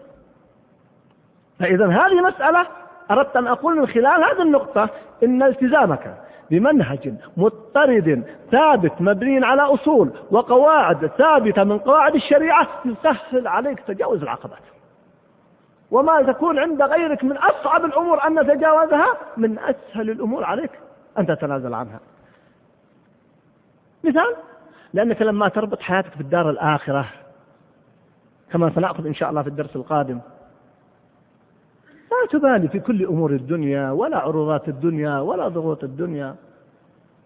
فإذا 1.59 1.87
هذه 1.87 2.21
مسألة 2.21 2.67
أردت 3.11 3.35
أن 3.35 3.47
أقول 3.47 3.75
من 3.79 3.87
خلال 3.87 4.23
هذه 4.23 4.41
النقطة 4.41 4.89
إن 5.23 5.43
التزامك 5.43 6.17
بمنهج 6.51 7.13
مضطرد 7.37 8.23
ثابت 8.51 8.93
مبني 8.99 9.45
على 9.45 9.61
أصول 9.61 10.11
وقواعد 10.31 11.07
ثابتة 11.07 11.63
من 11.63 11.79
قواعد 11.79 12.15
الشريعة 12.15 12.67
يسهل 12.85 13.47
عليك 13.47 13.79
تجاوز 13.79 14.21
العقبات. 14.21 14.59
وما 15.91 16.21
تكون 16.21 16.59
عند 16.59 16.81
غيرك 16.81 17.23
من 17.23 17.37
أصعب 17.37 17.85
الأمور 17.85 18.27
أن 18.27 18.35
تتجاوزها 18.35 19.17
من 19.37 19.59
أسهل 19.59 20.09
الأمور 20.09 20.43
عليك 20.43 20.71
أن 21.17 21.27
تتنازل 21.27 21.73
عنها. 21.73 21.99
مثال؟ 24.03 24.35
لأنك 24.93 25.21
لما 25.21 25.49
تربط 25.49 25.81
حياتك 25.81 26.11
في 26.11 26.21
الدار 26.21 26.49
الآخرة 26.49 27.05
كما 28.51 28.71
سنأخذ 28.75 29.05
إن 29.05 29.13
شاء 29.13 29.29
الله 29.29 29.41
في 29.41 29.47
الدرس 29.49 29.75
القادم. 29.75 30.19
لا 32.11 32.39
تبالي 32.39 32.67
في 32.67 32.79
كل 32.79 33.05
أمور 33.05 33.31
الدنيا 33.31 33.91
ولا 33.91 34.17
عروضات 34.17 34.69
الدنيا 34.69 35.19
ولا 35.19 35.47
ضغوط 35.47 35.83
الدنيا. 35.83 36.35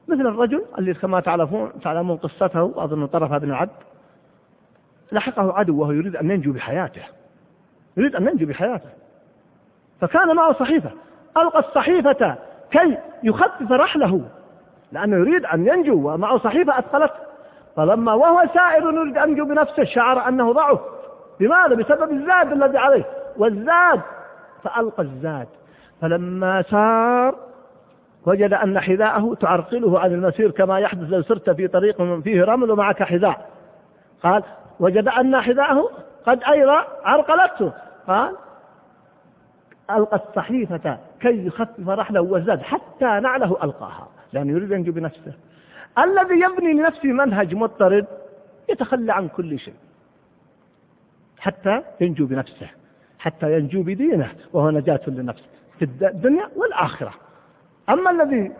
مثل 0.08 0.22
الرجل 0.22 0.66
اللي 0.80 0.94
كما 0.94 1.20
تعلمون 1.20 1.72
تعلمون 1.84 2.18
قصته 2.18 2.84
أظن 2.84 3.06
طرف 3.06 3.32
بن 3.34 3.50
العبد 3.50 3.72
لحقه 5.12 5.54
عدو 5.54 5.82
وهو 5.82 5.92
يريد 5.92 6.16
أن 6.16 6.32
ينجو 6.32 6.54
بحياته. 6.54 7.02
يريد 7.98 8.16
أن 8.16 8.28
ينجو 8.28 8.46
بحياته. 8.46 8.90
فكان 10.02 10.36
معه 10.36 10.54
صحيفة. 10.54 10.92
ألقى 11.38 11.60
الصحيفة 11.60 12.36
كي 12.72 12.98
يخفف 13.24 13.72
رحله 13.72 14.22
لأنه 14.92 15.16
يريد 15.16 15.46
أن 15.46 15.68
ينجو 15.68 16.10
ومعه 16.10 16.38
صحيفة 16.38 16.80
أثقلته 16.80 17.14
فلما 17.76 18.14
وهو 18.14 18.50
سائر 18.54 18.94
يريد 18.94 19.18
أن 19.18 19.30
ينجو 19.30 19.46
بنفسه 19.46 19.84
شعر 19.84 20.28
أنه 20.28 20.54
ضعف. 20.54 20.80
لماذا؟ 21.40 21.76
بسبب 21.76 22.12
الزاد 22.12 22.52
الذي 22.52 22.78
عليه. 22.78 23.06
والزاد 23.38 24.02
فألقى 24.64 25.04
الزاد. 25.04 25.48
فلما 26.02 26.62
سار 26.62 27.36
وجد 28.26 28.54
أن 28.54 28.80
حذاءه 28.80 29.36
تعرقله 29.40 30.00
عن 30.00 30.12
المسير 30.12 30.52
كما 30.52 30.80
يحدث 30.80 31.10
لو 31.10 31.22
سرت 31.22 31.50
في 31.50 31.68
طريق 31.68 32.20
فيه 32.22 32.44
رمل 32.44 32.72
ومعك 32.72 33.04
حذاء. 33.04 33.50
قال 34.24 34.44
وجد 34.80 35.08
أن 35.08 35.42
حذاءه 35.42 35.90
قد 36.26 36.44
أيضا 36.44 36.86
عرقلته. 37.04 37.74
قال 38.08 38.36
ألقى 39.92 40.18
الصحيفة 40.28 40.98
كي 41.22 41.48
يخفف 41.48 41.90
رحله 41.90 42.22
وزاد 42.22 42.62
حتى 42.62 43.06
نعله 43.06 43.58
ألقاها. 43.64 44.08
لأنه 44.34 44.52
يريد 44.52 44.72
ينجو 44.72 44.92
بنفسه 44.92 45.34
الذي 45.98 46.40
يبني 46.40 46.74
لنفسه 46.74 47.12
منهج 47.12 47.56
مضطرد 47.56 48.06
يتخلى 48.70 49.14
عن 49.14 49.28
كل 49.28 49.60
شيء. 49.60 49.74
حتى 51.44 51.82
ينجو 52.02 52.26
بنفسه 52.26 52.68
حتى 53.20 53.54
ينجو 53.54 53.84
بدينه 53.84 54.32
وهو 54.54 54.70
نجاة 54.70 55.02
لنفسه 55.08 55.46
في 55.80 55.86
الدنيا 55.86 56.50
والآخرة. 56.56 57.14
أما 57.90 58.12
الذي 58.12 58.52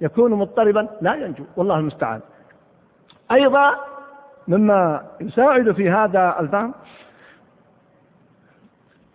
يكون 0.00 0.34
مضطربا 0.34 0.88
لا 1.00 1.14
ينجو 1.14 1.44
والله 1.56 1.78
المستعان. 1.78 2.20
أيضا 3.32 3.74
مما 4.48 5.06
يساعد 5.20 5.72
في 5.72 5.90
هذا 5.90 6.36
الفهم 6.40 6.74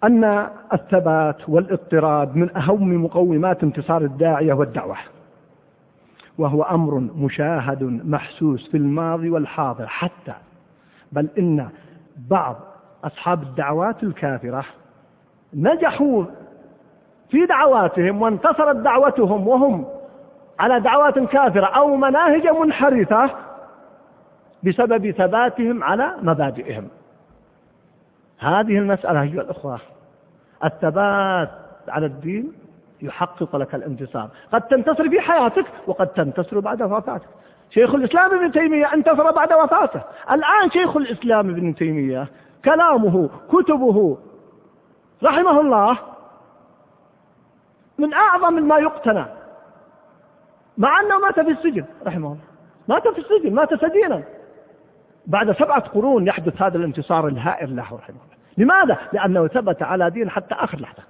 أن 0.04 0.50
الثبات 0.74 1.50
والاضطراد 1.50 2.36
من 2.36 2.58
أهم 2.58 3.04
مقومات 3.04 3.64
انتصار 3.64 4.02
الداعية 4.02 4.54
والدعوة 4.54 4.98
وهو 6.38 6.64
أمر 6.64 7.00
مشاهد 7.00 7.84
محسوس 7.84 8.72
في 8.72 8.78
الماضي 8.78 9.30
والحاضر 9.30 9.88
حتى 9.88 10.34
بل 11.12 11.28
إن 11.38 11.70
بعض 12.30 12.69
أصحاب 13.04 13.44
الدعوات 13.44 14.04
الكافرة 14.04 14.66
نجحوا 15.54 16.26
في 17.30 17.46
دعواتهم 17.46 18.22
وانتصرت 18.22 18.76
دعوتهم 18.76 19.48
وهم 19.48 19.86
على 20.60 20.80
دعوات 20.80 21.20
كافرة 21.20 21.66
أو 21.66 21.96
مناهج 21.96 22.48
منحرفة 22.48 23.30
بسبب 24.64 25.12
ثباتهم 25.12 25.84
على 25.84 26.16
مبادئهم. 26.22 26.88
هذه 28.40 28.78
المسألة 28.78 29.22
أيها 29.22 29.42
الأخوة 29.42 29.80
الثبات 30.64 31.50
على 31.88 32.06
الدين 32.06 32.52
يحقق 33.02 33.56
لك 33.56 33.76
الانتصار. 33.76 34.30
قد 34.54 34.62
تنتصر 34.62 35.10
في 35.10 35.22
حياتك 35.22 35.66
وقد 35.88 36.08
تنتصر 36.08 36.60
بعد 36.60 36.82
وفاتك. 36.82 37.28
شيخ 37.70 37.96
الإسلام 37.96 38.36
ابن 38.36 38.52
تيمية 38.52 38.94
انتصر 38.94 39.32
بعد 39.32 39.54
وفاته. 39.54 40.02
الآن 40.32 40.72
شيخ 40.72 40.98
الإسلام 40.98 41.50
ابن 41.50 41.76
تيمية 41.76 42.28
كلامه 42.66 43.30
كتبه. 43.52 44.18
رحمه 45.24 45.62
الله 45.62 45.98
من 47.98 48.14
أعظم 48.14 48.54
ما 48.54 48.78
يقتنى 48.78 49.26
مع 50.78 51.00
أنه 51.00 51.20
مات 51.20 51.40
في 51.40 51.52
السجن 51.52 51.86
رحمه 52.06 52.28
الله. 52.28 52.40
مات 52.88 53.08
في 53.08 53.20
السجن 53.20 53.54
مات 53.54 53.74
سجينا. 53.74 54.24
بعد 55.28 55.52
سبعة 55.52 55.80
قرون 55.80 56.28
يحدث 56.28 56.62
هذا 56.62 56.78
الانتصار 56.78 57.28
الهائل 57.28 57.76
له 57.76 57.84
رحمه 57.84 58.00
الله. 58.10 58.40
لماذا؟ 58.58 58.98
لأنه 59.14 59.48
ثبت 59.48 59.84
على 59.84 60.10
دين 60.10 60.30
حتى 60.30 60.56
آخر 60.56 60.80
لحظة. 60.80 61.04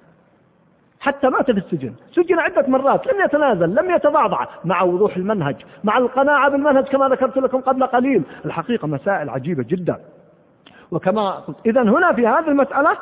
حتى 0.99 1.29
مات 1.29 1.51
في 1.51 1.57
السجن. 1.57 1.93
سجن 2.11 2.39
عدة 2.39 2.67
مرات 2.67 3.07
لم 3.07 3.21
يتنازل 3.25 3.75
لم 3.75 3.91
يتضعضع 3.91 4.45
مع 4.65 4.81
وضوح 4.81 5.17
المنهج 5.17 5.55
مع 5.83 5.97
القناعة 5.97 6.49
بالمنهج 6.49 6.83
كما 6.87 7.09
ذكرت 7.09 7.37
لكم 7.37 7.61
قبل 7.61 7.85
قليل. 7.85 8.23
الحقيقة 8.45 8.87
مسائل 8.87 9.29
عجيبة 9.29 9.63
جدا. 9.63 9.99
وكما 10.91 11.31
قلت. 11.31 11.57
إذا 11.65 11.81
هنا 11.81 12.13
في 12.13 12.27
هذه 12.27 12.47
المسألة 12.47 12.97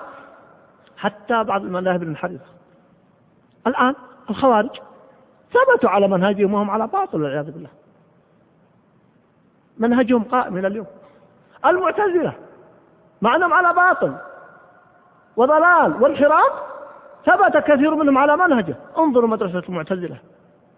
حتى 0.98 1.44
بعض 1.44 1.62
المذاهب 1.62 2.04
المنحرفة. 2.04 2.46
الآن 3.68 3.96
الخوارج 4.30 4.70
ثبتوا 5.54 5.90
على 5.90 6.08
منهجهم 6.08 6.54
وهم 6.54 6.70
على 6.70 6.88
باطل 6.88 7.22
والعياذ 7.22 7.52
بالله. 7.52 7.70
منهجهم 9.78 10.24
قائم 10.24 10.58
إلى 10.58 10.68
اليوم. 10.68 10.86
المعتزلة 11.66 12.34
مع 13.22 13.36
أنهم 13.36 13.54
على 13.54 13.74
باطل. 13.74 14.16
وضلال 15.38 16.04
وانحراف 16.04 16.52
ثبت 17.26 17.58
كثير 17.58 17.96
منهم 17.96 18.18
على 18.18 18.38
منهجه. 18.38 18.76
انظروا 18.98 19.30
مدرسة 19.30 19.64
المعتزلة. 19.70 20.18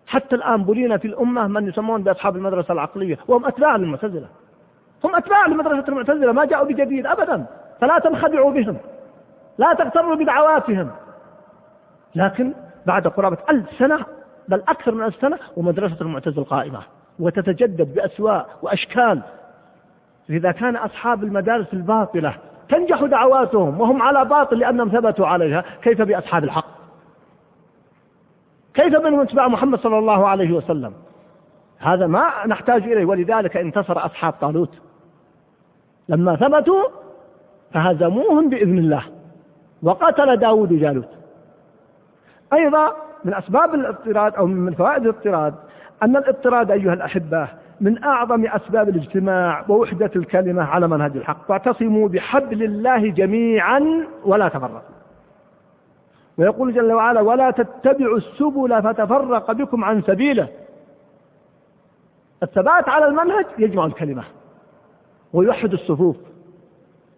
حتى 0.07 0.35
الآن 0.35 0.63
بلينا 0.63 0.97
في 0.97 1.07
الأمة 1.07 1.47
من 1.47 1.67
يسمون 1.67 2.03
بأصحاب 2.03 2.35
المدرسة 2.35 2.71
العقلية. 2.73 3.17
وهم 3.27 3.45
أتباع 3.45 3.75
للمعتزلة. 3.75 4.27
هم 5.03 5.15
أتباع 5.15 5.47
لمدرسة 5.47 5.87
المعتزلة 5.87 6.31
ما 6.31 6.45
جاءوا 6.45 6.65
بجديد 6.65 7.05
أبدا. 7.05 7.45
فلا 7.81 7.99
تنخدعوا 7.99 8.51
بهم. 8.51 8.77
لا 9.57 9.73
تغتروا 9.73 10.15
بدعواتهم 10.15 10.91
لكن 12.15 12.53
بعد 12.85 13.07
قرابة 13.07 13.37
ألف 13.49 13.65
سنة 13.79 14.05
بل 14.47 14.63
أكثر 14.67 14.91
من 14.91 15.03
ألف 15.03 15.15
سنة 15.21 15.39
ومدرسة 15.57 15.97
المعتزلة 16.01 16.43
قائمة. 16.43 16.79
وتتجدد 17.19 17.95
بأسواء 17.95 18.49
وأشكال. 18.61 19.21
إذا 20.29 20.51
كان 20.51 20.75
أصحاب 20.75 21.23
المدارس 21.23 21.73
الباطلة 21.73 22.35
تنجح 22.69 23.03
دعواتهم 23.03 23.81
وهم 23.81 24.01
على 24.01 24.25
باطل 24.25 24.59
لأنهم 24.59 24.89
ثبتوا 24.89 25.27
عليها 25.27 25.63
كيف 25.81 26.01
بأصحاب 26.01 26.43
الحق؟ 26.43 26.65
كيف 28.73 28.95
بمن 28.95 29.19
اتباع 29.19 29.47
محمد 29.47 29.79
صلى 29.79 29.97
الله 29.97 30.27
عليه 30.27 30.51
وسلم؟ 30.51 30.93
هذا 31.79 32.07
ما 32.07 32.47
نحتاج 32.47 32.83
إليه 32.83 33.05
ولذلك 33.05 33.57
انتصر 33.57 34.05
أصحاب 34.05 34.33
طالوت. 34.33 34.69
لما 36.09 36.35
ثبتوا 36.35 36.83
فهزموهم 37.73 38.49
بإذن 38.49 38.77
الله. 38.77 39.03
وقتل 39.83 40.37
داود 40.37 40.73
جالوت. 40.73 41.09
أيضا 42.53 42.91
من 43.25 43.33
أسباب 43.33 43.73
الاضطراد 43.75 44.35
أو 44.35 44.45
من 44.45 44.73
فوائد 44.73 45.03
الاضطراد 45.03 45.53
أن 46.03 46.17
الاضطراد 46.17 46.71
أيها 46.71 46.93
الأحبة 46.93 47.47
من 47.81 48.03
أعظم 48.03 48.45
أسباب 48.45 48.89
الاجتماع 48.89 49.65
ووحدة 49.69 50.11
الكلمة 50.15 50.63
على 50.63 50.87
منهج 50.87 51.17
الحق. 51.17 51.51
واعتصموا 51.51 52.07
بحبل 52.07 52.63
الله 52.63 53.09
جميعا 53.09 54.07
ولا 54.25 54.47
تفرقوا. 54.47 54.79
ويقول 56.37 56.73
جل 56.73 56.93
وعلا 56.93 57.21
ولا 57.21 57.51
تتبعوا 57.51 58.17
السبل 58.17 58.83
فتفرق 58.83 59.51
بكم 59.51 59.83
عن 59.83 60.01
سبيله. 60.01 60.47
الثبات 62.43 62.89
على 62.89 63.07
المنهج 63.07 63.45
يجمع 63.57 63.85
الكلمة. 63.85 64.23
ويوحد 65.33 65.73
الصفوف 65.73 66.17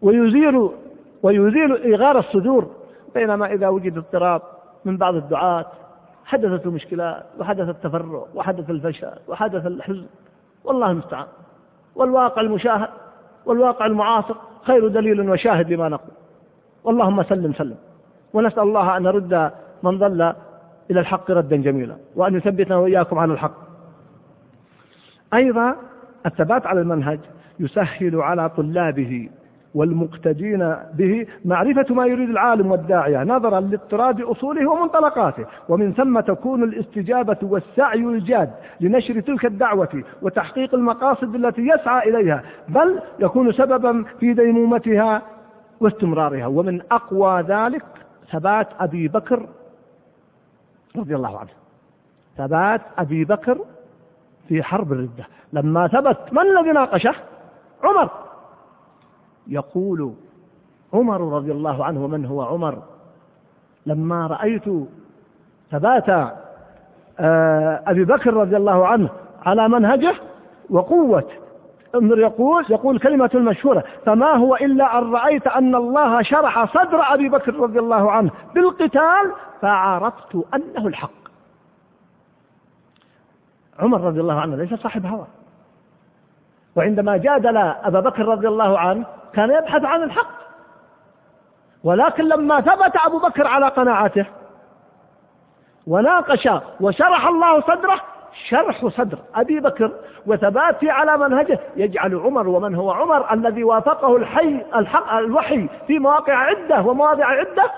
ويزيل 0.02 0.69
ويزيل 1.24 1.76
إيغار 1.76 2.19
الصدور 2.19 2.67
بينما 3.15 3.54
إذا 3.54 3.67
وجد 3.67 3.97
اضطراب 3.97 4.41
من 4.86 4.97
بعض 4.97 5.15
الدعاة 5.15 5.65
حدثت 6.26 6.65
المشكلات 6.65 7.24
وحدث 7.39 7.69
التفرق 7.69 8.28
وحدث 8.36 8.69
الفشل 8.69 9.12
وحدث 9.28 9.65
الحزن 9.65 10.06
والله 10.63 10.91
المستعان. 10.91 11.28
والواقع 11.95 12.41
المشاهد 12.41 12.89
والواقع 13.45 13.86
المعاصر 13.86 14.36
خير 14.62 14.88
دليل 14.88 15.30
وشاهد 15.30 15.74
لما 15.74 15.89
نقول. 15.89 16.12
اللهم 16.88 17.24
سلم 17.24 17.54
سلم. 17.54 17.78
ونسأل 18.34 18.63
الله 18.63 18.97
أن 18.97 19.04
نرد 19.04 19.52
من 19.84 19.97
ضل 19.97 20.21
إلى 20.91 21.00
الحق 21.00 21.32
ردا 21.32 21.56
جميلا 21.56 21.95
وأن 22.15 22.36
يثبتنا 22.36 22.78
وإياكم 22.78 23.19
على 23.19 23.34
الحق. 23.34 23.56
أيضا 25.34 25.76
الثبات 26.26 26.65
على 26.67 26.82
المنهج 26.82 27.19
يسهل 27.62 28.21
على 28.21 28.50
طلابه 28.50 29.30
والمقتدين 29.76 30.76
به 30.93 31.28
معرفة 31.45 31.93
ما 31.95 32.06
يريد 32.06 32.30
العالم 32.30 32.71
والداعية 32.71 33.24
نظرا 33.24 33.60
لاضطراد 33.60 34.21
أصوله 34.21 34.71
ومنطلقاته. 34.71 35.45
ومن 35.69 35.93
ثم 35.93 36.19
تكون 36.19 36.63
الاستجابة 36.63 37.38
والسعي 37.41 38.00
الجاد 38.00 38.52
لنشر 38.82 39.19
تلك 39.19 39.45
الدعوة 39.45 40.04
وتحقيق 40.21 40.76
المقاصد 40.76 41.36
التي 41.36 41.62
يسعى 41.62 42.10
إليها 42.10 42.43
بل 42.69 43.00
يكون 43.19 43.52
سببا 43.52 44.06
في 44.19 44.34
ديمومتها 44.34 45.21
واستمرارها. 45.80 46.45
ومن 46.45 46.82
أقوى 46.91 47.41
ذلك 47.41 47.84
ثبات 48.32 48.67
أبي 48.80 49.08
بكر 49.08 49.47
رضي 50.97 51.15
الله 51.15 51.39
عنه. 51.39 51.50
ثبات 52.38 52.82
أبي 52.97 53.26
بكر 53.26 53.58
في 54.47 54.63
حرب 54.63 54.93
الردة. 54.93 55.28
لما 55.54 55.88
ثبت 55.88 56.17
من 56.34 56.41
الذي 56.41 56.71
ناقشه؟ 56.71 57.15
عمر. 57.84 58.10
يقول 59.48 60.13
عمر 60.94 61.36
رضي 61.36 61.52
الله 61.52 61.86
عنه 61.86 62.04
ومن 62.04 62.26
هو 62.26 62.41
عمر؟ 62.41 62.82
لما 63.86 64.28
رأيت 64.28 64.63
ثبات 65.72 66.10
آه، 67.20 67.84
أبي 67.88 68.06
بكر 68.06 68.34
رضي 68.34 68.58
الله 68.58 68.88
عنه 68.88 69.10
على 69.46 69.70
منهجه 69.70 70.13
وقوة. 70.70 71.24
انظر 71.96 72.20
يقول 72.20 72.65
يقول 72.70 73.00
كلمة 73.00 73.30
المشهورة 73.34 73.84
فما 74.06 74.32
هو 74.32 74.56
إلا 74.56 75.00
أن 75.00 75.12
رأيت 75.13 75.48
أن 75.48 75.76
الله 75.76 76.22
شرح 76.22 76.74
صدر 76.74 77.02
أبي 77.13 77.30
بكر 77.30 77.56
رضي 77.56 77.80
الله 77.80 78.12
عنه 78.12 78.32
بالقتال 78.56 79.32
فعرفت 79.62 80.36
أنه 80.56 80.88
الحق. 80.88 81.22
عمر 83.80 84.02
رضي 84.02 84.22
الله 84.22 84.39
عنه 84.39 84.56
ليس 84.56 84.74
صاحب 84.74 85.06
هوى. 85.06 85.28
وعندما 86.76 87.18
جادل 87.18 87.58
أبا 87.58 88.00
بكر 88.00 88.26
رضي 88.26 88.48
الله 88.48 88.80
عنه 88.80 89.06
كان 89.34 89.52
يبحث 89.52 89.86
عن 89.86 90.04
الحق. 90.04 90.42
ولكن 91.84 92.24
لما 92.24 92.62
ثبت 92.62 92.96
أبو 93.06 93.20
بكر 93.20 93.48
على 93.48 93.68
قناعته 93.68 94.26
وناقش 95.88 96.50
وشرح 96.82 97.28
الله 97.28 97.62
صدره 97.62 97.96
شرح 98.50 98.88
صدر 98.88 99.18
أبي 99.36 99.60
بكر 99.60 99.92
وثباته 100.26 100.92
على 100.92 101.18
منهجه. 101.18 101.60
يجعل 101.76 102.16
عمر 102.16 102.48
ومن 102.48 102.76
هو 102.76 102.92
عمر 102.92 103.34
الذي 103.34 103.64
وافقه 103.64 104.16
الحي 104.16 104.66
الحق 104.76 105.14
الوحي 105.14 105.70
في 105.88 106.00
مواقع 106.00 106.34
عدة 106.34 106.82
ومواضع 106.82 107.26
عدة 107.26 107.72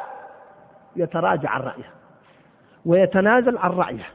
يتراجع 0.95 1.49
عن 1.49 1.61
رأيه 1.61 1.89
ويتنازل 2.85 3.57
عن 3.57 3.71
رأيه. 3.71 4.05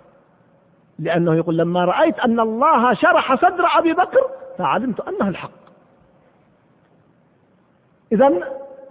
لأنه 0.99 1.35
يقول 1.35 1.59
لما 1.59 1.85
رأيت 1.85 2.19
أن 2.19 2.41
الله 2.41 2.95
شرح 2.95 3.35
صدر 3.35 3.67
أبي 3.79 3.93
بكر 3.93 4.21
فعلمت 4.59 5.01
أنه 5.01 5.29
الحق. 5.29 5.51
إذا 8.12 8.33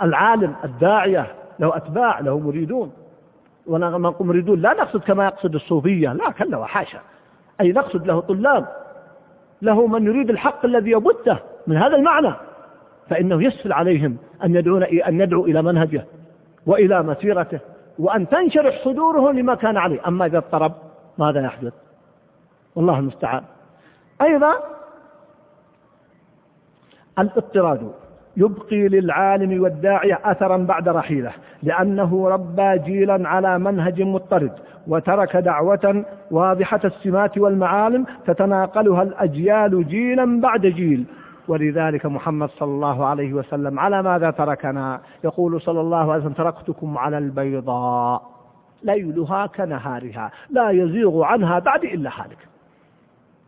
العالم 0.01 0.55
الداعية 0.63 1.35
له 1.59 1.77
أتباع 1.77 2.19
له 2.19 2.39
مريدون. 2.39 2.91
ولما 3.67 4.09
نقول 4.09 4.27
مريدون 4.27 4.61
لا 4.61 4.73
نقصد 4.73 4.99
كما 4.99 5.25
يقصد 5.25 5.55
الصوفية 5.55 6.13
لا 6.13 6.31
كلا 6.31 6.57
وحاشا. 6.57 6.99
أي 7.61 7.71
نقصد 7.71 8.07
له 8.07 8.19
طلاب 8.19 8.67
له 9.61 9.87
من 9.87 10.05
يريد 10.05 10.29
الحق 10.29 10.65
الذي 10.65 10.91
يبثه 10.91 11.39
من 11.67 11.77
هذا 11.77 11.95
المعنى. 11.95 12.33
فإنه 13.09 13.43
يسهل 13.43 13.73
عليهم 13.73 14.17
أن 14.43 14.55
يدعون 14.55 14.83
أن 14.83 15.21
يدعو 15.21 15.45
إلى 15.45 15.61
منهجه 15.61 16.05
وإلى 16.65 17.03
مسيرته 17.03 17.59
وأن 17.99 18.29
تنشرح 18.29 18.83
صدورهم 18.83 19.39
لما 19.39 19.55
كان 19.55 19.77
عليه. 19.77 20.07
أما 20.07 20.25
إذا 20.25 20.37
اضطرب 20.37 20.73
ماذا 21.17 21.41
يحدث؟ 21.41 21.73
والله 22.75 22.99
المستعان. 22.99 23.43
أيضا 24.21 24.76
الاضطراد. 27.19 27.91
يبقي 28.37 28.87
للعالم 28.87 29.63
والداعية 29.63 30.19
أثرا 30.23 30.57
بعد 30.57 30.89
رحيله 30.89 31.31
لأنه 31.63 32.29
ربى 32.29 32.77
جيلا 32.77 33.29
على 33.29 33.59
منهج 33.59 34.01
مضطرد 34.01 34.51
وترك 34.87 35.37
دعوة 35.37 36.05
واضحة 36.31 36.79
السمات 36.85 37.37
والمعالم 37.37 38.05
تتناقلها 38.27 39.03
الأجيال 39.03 39.87
جيلا 39.87 40.41
بعد 40.41 40.61
جيل. 40.61 41.05
ولذلك 41.47 42.05
محمد 42.05 42.49
صلى 42.49 42.71
الله 42.71 43.05
عليه 43.05 43.33
وسلم 43.33 43.79
على 43.79 44.03
ماذا 44.03 44.31
تركنا؟ 44.31 45.01
يقول 45.23 45.61
صلى 45.61 45.81
الله 45.81 46.11
عليه 46.11 46.21
وسلم 46.21 46.33
تركتكم 46.33 46.97
على 46.97 47.17
البيضاء 47.17 48.21
ليلها 48.83 49.45
كنهارها 49.45 50.31
لا 50.49 50.69
يزيغ 50.69 51.23
عنها 51.23 51.59
بعد 51.59 51.83
إلا 51.83 52.09
حالك 52.09 52.47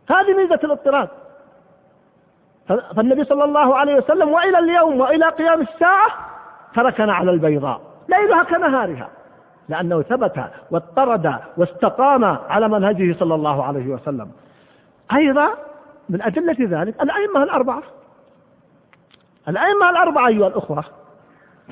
هذه 0.09 0.37
ميزة 0.37 0.59
الاضطراد. 0.63 1.09
فالنبي 2.95 3.23
صلى 3.23 3.43
الله 3.43 3.75
عليه 3.75 3.95
وسلم 3.95 4.29
وإلى 4.29 4.59
اليوم 4.59 4.99
وإلى 4.99 5.29
قيام 5.29 5.61
الساعة 5.61 6.07
تركنا 6.75 7.13
على 7.13 7.31
البيضاء 7.31 7.81
ليلها 8.09 8.43
كنهارها 8.43 9.09
لأنه 9.69 10.01
ثبت 10.01 10.43
واضطرد 10.71 11.35
واستقام 11.57 12.25
على 12.25 12.67
منهجه 12.67 13.15
صلى 13.19 13.35
الله 13.35 13.63
عليه 13.63 13.87
وسلم. 13.87 14.31
أيضا 15.15 15.49
من 16.09 16.21
أدلة 16.21 16.55
ذلك 16.59 17.01
الأئمة 17.01 17.43
الأربعة. 17.43 17.83
الأئمة 19.47 19.89
الأربعة 19.89 20.27
أيها 20.27 20.47
الأخوة 20.47 20.83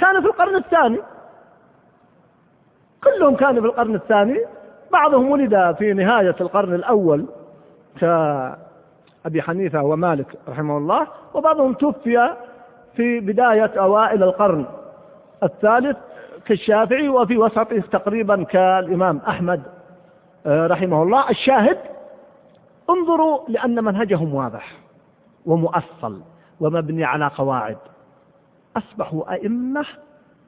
كانوا 0.02 0.22
في 0.22 0.28
القرن 0.28 0.56
الثاني. 0.56 1.00
كلهم 3.04 3.36
كانوا 3.36 3.62
في 3.62 3.68
القرن 3.68 3.96
الثاني. 3.96 4.46
بعضهم 4.92 5.32
ولد 5.32 5.76
في 5.80 5.94
نهاية 5.94 6.36
القرن 6.42 6.74
الأول 6.74 7.26
كأبي 9.28 9.42
حنيفة 9.42 9.84
ومالك 9.84 10.28
رحمه 10.50 10.78
الله 10.78 11.08
وبعضهم 11.34 11.74
توفي 11.74 12.36
في 12.96 13.20
بداية 13.20 13.72
أوائل 13.78 14.24
القرن 14.24 14.66
الثالث 15.44 15.98
كالشافعي 16.46 17.10
وفي 17.10 17.38
وسطه 17.38 17.80
تقريبا 17.92 18.44
كالإمام 18.44 19.22
أحمد 19.28 19.64
آه، 20.46 20.68
رحمه 20.68 21.04
الله. 21.04 21.30
الشاهد 21.30 21.78
انظروا 22.90 23.40
لأن 23.48 23.84
منهجهم 23.84 24.34
واضح 24.34 24.72
ومؤصل 25.46 26.22
ومبني 26.60 27.04
على 27.04 27.28
قواعد. 27.28 27.78
أصبحوا 28.78 29.34
أئمة 29.34 29.86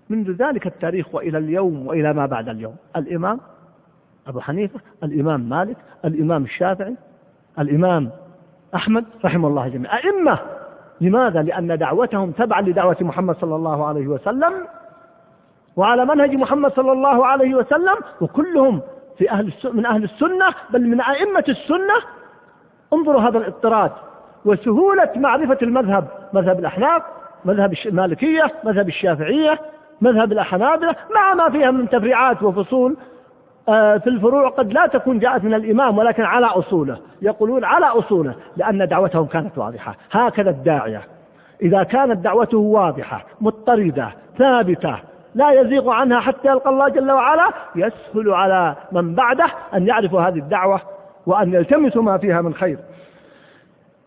منذ 0.09 0.31
ذلك 0.31 0.67
التاريخ 0.67 1.15
وإلى 1.15 1.37
اليوم 1.37 1.87
وإلى 1.87 2.13
ما 2.13 2.25
بعد 2.25 2.49
اليوم. 2.49 2.75
الإمام 2.95 3.39
أبو 4.27 4.39
حنيفة 4.39 4.79
الإمام 5.03 5.49
مالك 5.49 5.77
الإمام 6.05 6.43
الشافعي 6.43 6.95
الإمام 7.59 8.11
أحمد 8.75 9.05
رحمه 9.25 9.47
الله 9.47 9.67
جميعا. 9.67 9.97
أئمة 9.97 10.39
لماذا؟ 11.01 11.41
لأن 11.41 11.77
دعوتهم 11.77 12.31
تبعا 12.31 12.61
لدعوة 12.61 12.97
محمد 13.01 13.35
صلى 13.35 13.55
الله 13.55 13.87
عليه 13.87 14.07
وسلم 14.07 14.53
وعلى 15.75 16.05
منهج 16.05 16.35
محمد 16.35 16.71
صلى 16.71 16.91
الله 16.91 17.25
عليه 17.25 17.55
وسلم 17.55 17.95
وكلهم 18.21 18.81
في 19.17 19.31
أهل 19.31 19.53
من 19.73 19.85
أهل 19.85 20.03
السنة 20.03 20.47
بل 20.69 20.87
من 20.87 21.01
أئمة 21.01 21.43
السنة. 21.49 21.95
انظروا 22.93 23.21
هذا 23.21 23.37
الاضطراد 23.37 23.91
وسهولة 24.45 25.11
معرفة 25.15 25.57
المذهب 25.61 26.07
مذهب 26.33 26.59
الأحناف 26.59 27.01
مذهب 27.45 27.73
المالكية 27.85 28.51
مذهب 28.63 28.87
الشافعية 28.87 29.59
مذهب 30.01 30.31
الحنابلة 30.31 30.95
مع 31.15 31.33
ما 31.33 31.49
فيها 31.49 31.71
من 31.71 31.89
تفريعات 31.89 32.43
وفصول. 32.43 32.97
في 33.99 34.07
الفروع 34.07 34.49
قد 34.49 34.73
لا 34.73 34.87
تكون 34.87 35.19
جاءت 35.19 35.43
من 35.43 35.53
الإمام 35.53 35.97
ولكن 35.97 36.23
على 36.23 36.45
أصوله. 36.45 36.97
يقولون 37.21 37.63
على 37.63 37.85
أصوله 37.85 38.35
لأن 38.57 38.87
دعوتهم 38.87 39.25
كانت 39.25 39.57
واضحة. 39.57 39.95
هكذا 40.11 40.49
الداعية. 40.49 41.01
إذا 41.61 41.83
كانت 41.83 42.17
دعوته 42.17 42.57
واضحة 42.57 43.25
مضطردة 43.41 44.09
ثابتة 44.37 44.95
لا 45.35 45.51
يزيغ 45.51 45.89
عنها 45.89 46.19
حتى 46.19 46.47
يلقى 46.47 46.69
الله 46.69 46.89
جل 46.89 47.11
وعلا 47.11 47.49
يسهل 47.75 48.31
على 48.31 48.75
من 48.91 49.15
بعده 49.15 49.45
أن 49.73 49.87
يعرفوا 49.87 50.21
هذه 50.21 50.37
الدعوة 50.37 50.81
وأن 51.25 51.53
يلتمسوا 51.53 52.03
ما 52.03 52.17
فيها 52.17 52.41
من 52.41 52.53
خير. 52.53 52.77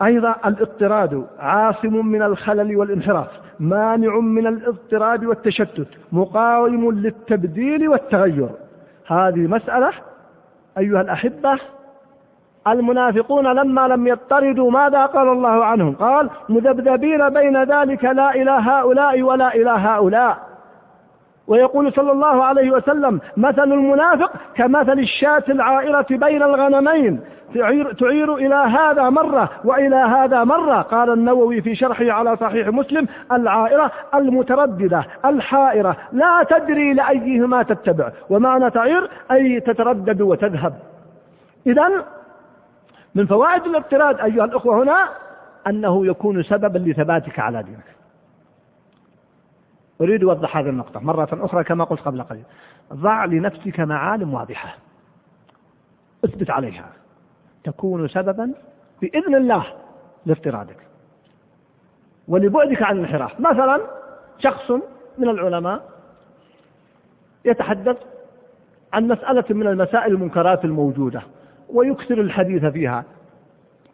أيضا 0.03 0.35
الاضطراد. 0.47 1.27
عاصم 1.39 2.07
من 2.07 2.23
الخلل 2.23 2.77
والانحراف. 2.77 3.29
مانع 3.61 4.19
من 4.19 4.47
الاضطراد 4.47 5.25
والتشتت. 5.25 5.89
مقاوم 6.13 6.93
للتبديل 6.93 7.89
والتغير. 7.89 8.49
هذه 9.07 9.47
مسألة 9.47 9.93
أيها 10.79 11.01
الأحبة 11.01 11.59
المنافقون 12.69 13.47
لما 13.47 13.89
لم 13.89 14.07
يضطردوا 14.07 14.71
ماذا 14.71 15.07
قال 15.07 15.29
الله 15.29 15.65
عنهم؟ 15.65 15.95
قال 15.95 16.31
مذبذبين 16.49 17.29
بين 17.29 17.63
ذلك 17.63 18.05
لا 18.05 18.35
إلى 18.35 18.51
هؤلاء 18.51 19.23
ولا 19.23 19.55
إلى 19.55 19.71
هؤلاء. 19.71 20.52
ويقول 21.53 21.93
صلى 21.93 22.13
الله 22.13 22.45
عليه 22.45 22.71
وسلم 22.71 23.21
مثل 23.37 23.73
المنافق 23.73 24.33
كمثل 24.55 24.99
الشاة 24.99 25.45
العائرة 25.49 26.07
بين 26.11 26.43
الغنمين 26.43 27.21
تعير, 27.55 27.93
تعير 27.93 28.35
إلى 28.35 28.55
هذا 28.55 29.11
مرة 29.11 29.51
وإلى 29.65 29.97
هذا 29.97 30.45
مرة. 30.45 30.83
قال 30.83 31.13
النووي 31.13 31.63
في 31.63 31.75
شرحه 31.75 32.11
على 32.11 32.37
صحيح 32.37 32.69
مسلم 32.69 33.07
العائرة 33.33 33.93
المترددة 34.15 35.05
الحائرة 35.25 35.97
لا 36.13 36.47
تدري 36.51 36.95
لأيهما 36.95 37.63
تتبع 37.63 38.11
ومعنى 38.31 38.71
تعير 38.71 39.11
أي 39.31 39.61
تتردد 39.61 40.21
وتذهب. 40.21 40.75
إذا 41.67 42.05
من 43.15 43.27
فوائد 43.27 43.67
الاضطراد 43.67 44.21
أيها 44.21 44.45
الأخوة 44.45 44.83
هنا 44.83 45.09
أنه 45.67 46.07
يكون 46.07 46.43
سببا 46.43 46.79
لثباتك 46.79 47.39
على 47.39 47.63
دينك. 47.63 48.02
أريد 50.03 50.25
أوضح 50.25 50.57
هذه 50.57 50.69
النقطة 50.69 51.01
مرة 51.01 51.29
أخرى 51.33 51.65
كما 51.65 51.85
قلت 51.85 52.01
قبل 52.01 52.23
قليل. 52.23 52.45
ضع 52.93 53.25
لنفسك 53.25 53.81
معالم 53.81 54.35
واضحة. 54.35 54.77
اثبت 56.25 56.51
عليها. 56.51 56.93
تكون 57.65 58.09
سببا 58.09 58.55
بإذن 59.03 59.35
الله 59.35 59.67
لافترادك 60.27 60.77
ولبعدك 62.29 62.83
عن 62.83 62.99
الانحراف 62.99 63.41
مثلا 63.41 63.81
شخص 64.39 64.71
من 65.19 65.29
العلماء 65.29 65.83
يتحدث 67.45 67.97
عن 68.93 69.09
مسألة 69.09 69.45
من 69.51 69.67
المسائل 69.67 70.13
المنكرات 70.13 70.65
الموجودة 70.65 71.23
ويكثر 71.69 72.21
الحديث 72.21 72.65
فيها 72.65 73.05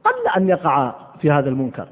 قل 0.05 0.29
أن 0.37 0.49
يقع 0.49 0.95
في 1.21 1.31
هذا 1.31 1.49
المنكر 1.49 1.89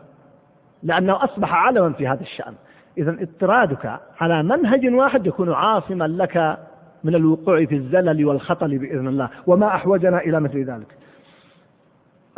لأنه 0.82 1.24
أصبح 1.24 1.54
علما 1.54 1.92
في 1.92 2.08
هذا 2.08 2.22
الشأن. 2.22 2.54
إذا 2.98 3.16
اضطرادك 3.20 4.00
على 4.20 4.42
منهج 4.42 4.94
واحد 4.94 5.26
يكون 5.26 5.52
عاصما 5.52 6.04
لك 6.04 6.58
من 7.04 7.14
الوقوع 7.14 7.64
في 7.64 7.74
الزلل 7.74 8.26
والخطل 8.26 8.78
بإذن 8.78 9.08
الله 9.08 9.30
وما 9.46 9.66
أحوجنا 9.66 10.18
إلى 10.18 10.40
مثل 10.40 10.64
ذلك. 10.64 10.96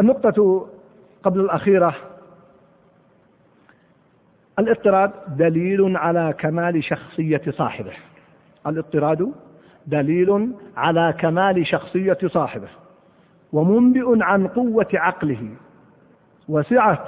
النقطة 0.00 0.68
قبل 1.22 1.40
الأخيرة 1.40 1.94
الاضطراد 4.58 5.10
دليل 5.36 5.96
على 5.96 6.34
كمال 6.38 6.84
شخصية 6.84 7.42
صاحبه. 7.50 7.92
الاضطراد 8.66 9.32
دليل 9.86 10.52
على 10.76 11.14
كمال 11.18 11.66
شخصية 11.66 12.18
صاحبه 12.26 12.68
ومنبئ 13.52 14.22
عن 14.22 14.46
قوة 14.46 14.88
عقله 14.94 15.48
وسعة 16.48 17.04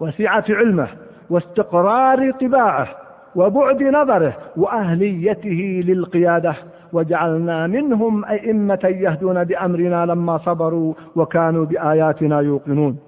وسعة 0.00 0.44
علمه 0.48 0.88
واستقرار 1.30 2.30
طباعه 2.30 2.88
وبعد 3.36 3.82
نظره 3.82 4.36
وأهليته 4.56 5.82
للقيادة 5.86 6.54
وجعلنا 6.92 7.66
منهم 7.66 8.24
أئمة 8.24 8.78
يهدون 8.84 9.44
بأمرنا 9.44 10.06
لما 10.06 10.38
صبروا 10.38 10.94
وكانوا 11.16 11.64
بآياتنا 11.64 12.40
يوقنون. 12.40 12.98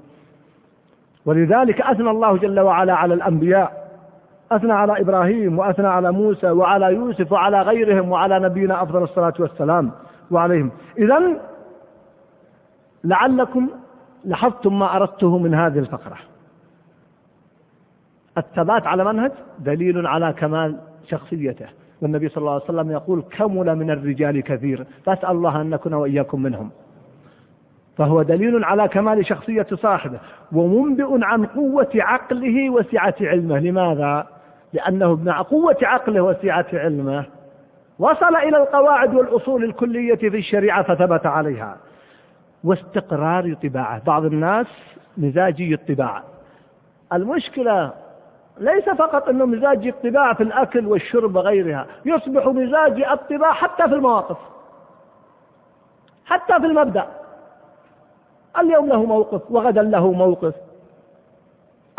ولذلك 1.26 1.80
أثنى 1.80 2.10
الله 2.10 2.36
جل 2.36 2.60
وعلا 2.60 2.94
على 2.94 3.14
الأنبياء. 3.14 3.88
أثنى 4.52 4.72
على 4.72 5.00
إبراهيم 5.00 5.58
وأثنى 5.58 5.86
على 5.86 6.12
موسى 6.12 6.50
وعلى 6.50 6.94
يوسف 6.94 7.32
وعلى 7.32 7.62
غيرهم 7.62 8.10
وعلى 8.12 8.38
نبينا 8.38 8.82
أفضل 8.82 9.02
الصلاة 9.02 9.34
والسلام 9.38 9.90
وعليهم. 10.30 10.70
إذا 10.98 11.22
لعلكم 13.04 13.68
لاحظتم 14.24 14.78
ما 14.78 14.96
أردته 14.96 15.38
من 15.38 15.54
هذه 15.54 15.78
الفقرة. 15.78 16.16
الثبات 18.38 18.86
على 18.86 19.04
منهج 19.04 19.30
دليل 19.58 20.06
على 20.06 20.32
كمال 20.32 20.76
شخصيته. 21.10 21.66
والنبي 22.02 22.28
صلى 22.28 22.38
الله 22.38 22.52
عليه 22.52 22.64
وسلم 22.64 22.90
يقول 22.90 23.22
كمل 23.22 23.76
من 23.76 23.90
الرجال 23.90 24.42
كثير 24.42 24.86
فأسأل 25.04 25.30
الله 25.30 25.60
أن 25.60 25.70
نكون 25.70 25.94
وإياكم 25.94 26.42
منهم. 26.42 26.70
فهو 27.96 28.22
دليل 28.22 28.64
على 28.64 28.88
كمال 28.88 29.26
شخصية 29.26 29.66
صاحبه 29.72 30.18
ومنبئ 30.52 31.24
عن 31.24 31.46
قوة 31.46 31.90
عقله 31.94 32.70
وسعة 32.70 33.14
علمه. 33.20 33.58
لماذا؟ 33.58 34.26
لأنه 34.72 35.14
مع 35.24 35.42
قوة 35.42 35.76
عقله 35.82 36.20
وسعة 36.20 36.66
علمه 36.72 37.24
وصل 37.98 38.36
إلى 38.36 38.56
القواعد 38.56 39.14
والأصول 39.14 39.64
الكلية 39.64 40.14
في 40.14 40.36
الشريعة 40.36 40.82
فثبت 40.82 41.26
عليها. 41.26 41.76
واستقرار 42.64 43.54
طباعة. 43.54 44.04
بعض 44.04 44.24
الناس 44.24 44.66
مزاجي 45.16 45.74
الطباع 45.74 46.22
المشكلة 47.12 47.92
ليس 48.60 48.88
فقط 48.88 49.28
أنه 49.28 49.44
مزاجي 49.44 49.88
الطباع 49.88 50.32
في 50.34 50.42
الأكل 50.42 50.86
والشرب 50.86 51.36
وغيرها 51.36 51.86
يصبح 52.04 52.46
مزاجي 52.46 53.12
الطباع 53.12 53.52
حتى 53.52 53.88
في 53.88 53.94
المواقف 53.94 54.36
حتى 56.28 56.60
في 56.60 56.66
المبدأ. 56.66 57.06
اليوم 58.60 58.88
له 58.88 59.04
موقف 59.04 59.42
وغدا 59.50 59.82
له 59.82 60.12
موقف. 60.12 60.54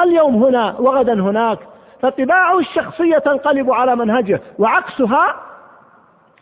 اليوم 0.02 0.44
هنا 0.44 0.76
وغدا 0.80 1.14
هناك. 1.14 1.60
فطباعه 2.02 2.60
الشخصية 2.60 3.18
تنقلب 3.18 3.72
على 3.72 3.96
منهجه 3.96 4.42
وعكسها 4.60 5.36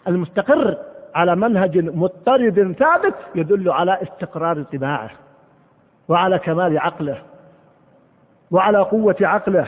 المستقر 0.07 0.77
على 1.15 1.35
منهج 1.35 1.77
مضطرب 1.77 2.75
ثابت 2.79 3.15
يدل 3.35 3.69
على 3.69 3.99
استقرار 4.03 4.63
طباعه 4.63 5.09
وعلى 6.07 6.39
كمال 6.39 6.79
عقله 6.79 7.21
وعلى 8.51 8.77
قوة 8.77 9.15
عقله. 9.21 9.67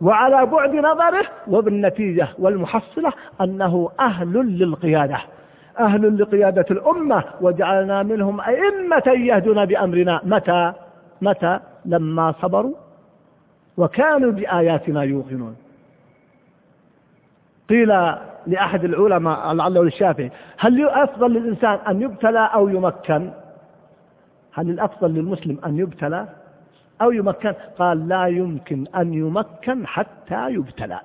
وعلى 0.00 0.46
بعد 0.46 0.74
نظره 0.74 1.26
وبالنتيجة 1.48 2.28
والمحصلة 2.38 3.12
أنه 3.40 3.90
أهل 4.00 4.58
للقيادة 4.58 5.18
أهل 5.78 6.18
لقيادة 6.22 6.66
الأمة 6.70 7.24
وجعلنا 7.40 8.02
منهم 8.02 8.40
أئمة 8.40 9.02
يهدون 9.06 9.64
بأمرنا. 9.64 10.20
متى؟ 10.24 10.72
متى؟ 11.22 11.60
لما 11.84 12.34
صبروا 12.42 12.74
وكانوا 13.76 14.32
بآياتنا 14.32 15.02
يوقنون. 15.02 15.56
قيل 17.68 17.88
لأحد 18.46 18.84
العلماء 18.84 19.52
لعله 19.52 19.84
للشافعي 19.84 20.30
هل 20.58 20.88
أفضل 20.88 21.32
للإنسان 21.32 21.78
أن 21.88 22.02
يبتلى 22.02 22.50
أو 22.54 22.68
يمكن؟ 22.68 23.30
هل 24.52 24.70
الأفضل 24.70 25.10
للمسلم 25.10 25.58
أن 25.66 25.78
يبتلى؟ 25.78 26.26
أو 27.02 27.10
يمكن. 27.10 27.54
قال 27.78 28.08
لا 28.08 28.26
يمكن 28.26 28.84
أن 28.96 29.14
يمكن 29.14 29.86
حتى 29.86 30.50
يبتلى. 30.50 31.00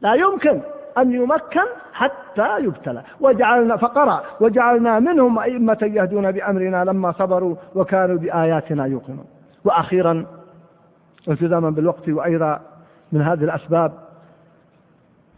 لا 0.00 0.14
يمكن 0.14 0.60
أن 0.98 1.12
يمكن 1.12 1.66
حتى 1.92 2.58
يبتلى. 2.58 3.02
وجعلنا 3.20 3.76
فقرأ 3.76 4.22
وجعلنا 4.40 4.98
منهم 4.98 5.38
أئمة 5.38 5.78
يهدون 5.82 6.32
بأمرنا 6.32 6.84
لما 6.84 7.12
صبروا 7.12 7.56
وكانوا 7.74 8.18
بآياتنا 8.18 8.86
يوقنون. 8.86 9.26
وأخيرا 9.64 10.26
التزاما 11.28 11.70
بالوقت 11.70 12.08
وأيضا 12.08 12.60
من 13.12 13.22
هذه 13.22 13.44
الأسباب 13.44 13.92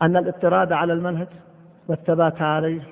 أن 0.02 0.16
الاضطراد 0.16 0.72
على 0.72 0.92
المنهج 0.92 1.26
والثبات 1.88 2.42
عليه 2.42 2.82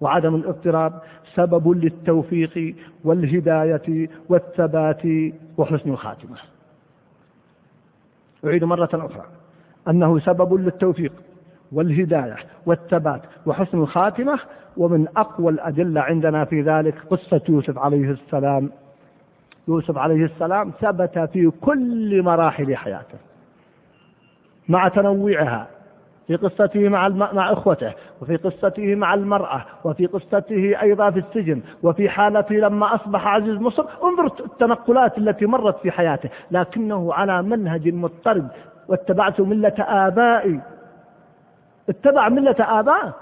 وعدم 0.00 0.34
الاضطراب 0.34 1.02
سبب 1.34 1.68
للتوفيق 1.68 2.74
والهداية 3.04 4.08
والثبات 4.28 5.02
وحسن 5.58 5.90
الخاتمة. 5.90 6.36
أعيد 8.44 8.64
مرة 8.64 8.88
أخرى. 8.94 9.24
أنه 9.88 10.18
سبب 10.18 10.54
للتوفيق 10.54 11.12
والهداية 11.72 12.36
والثبات 12.66 13.22
وحسن 13.46 13.78
الخاتمة 13.78 14.38
ومن 14.76 15.06
أقوى 15.16 15.52
الأدلة 15.52 16.00
عندنا 16.00 16.44
في 16.44 16.62
ذلك 16.62 16.94
قصة 17.10 17.40
يوسف 17.48 17.78
عليه 17.78 18.10
السلام. 18.10 18.70
يوسف 19.68 19.98
عليه 19.98 20.24
السلام 20.24 20.72
ثبت 20.80 21.18
في 21.18 21.50
كل 21.60 22.22
مراحل 22.22 22.76
حياته 22.76 23.18
مع 24.68 24.88
تنوعها 24.88 25.68
في 26.26 26.36
قصته 26.36 26.88
مع 26.88 27.08
مع 27.08 27.52
إخوته 27.52 27.92
وفي 28.22 28.36
قصته 28.36 28.94
مع 28.94 29.14
المرأة 29.14 29.64
وفي 29.84 30.06
قصته 30.06 30.82
أيضا 30.82 31.10
في 31.10 31.18
السجن 31.18 31.62
وفي 31.82 32.08
حالته 32.08 32.54
لما 32.54 32.94
أصبح 32.94 33.26
عزيز 33.26 33.60
مصر. 33.60 33.84
انظر 34.04 34.26
التنقلات 34.44 35.18
التي 35.18 35.46
مرت 35.46 35.78
في 35.78 35.90
حياته 35.90 36.30
لكنه 36.50 37.14
على 37.14 37.42
منهج 37.42 37.88
مضطرب. 37.94 38.48
واتبعت 38.88 39.40
ملة 39.40 39.74
آبائي. 39.78 40.60
اتبع 41.88 42.28
ملة 42.28 42.56
ابائه 42.58 43.14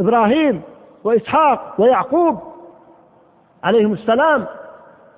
إبراهيم 0.00 0.62
وإسحاق 1.04 1.74
ويعقوب 1.78 2.38
عليهم 3.64 3.92
السلام. 3.92 4.46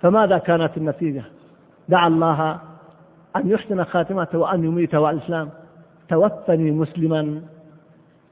فماذا 0.00 0.38
كانت 0.38 0.76
النتيجة؟ 0.76 1.22
دعا 1.88 2.06
الله 2.06 2.58
أن 3.36 3.50
يحسن 3.50 3.84
خاتمته 3.84 4.38
وأن 4.38 4.64
يميته 4.64 5.06
على 5.06 5.16
الإسلام. 5.16 5.50
توفني 6.08 6.70
مسلما 6.70 7.42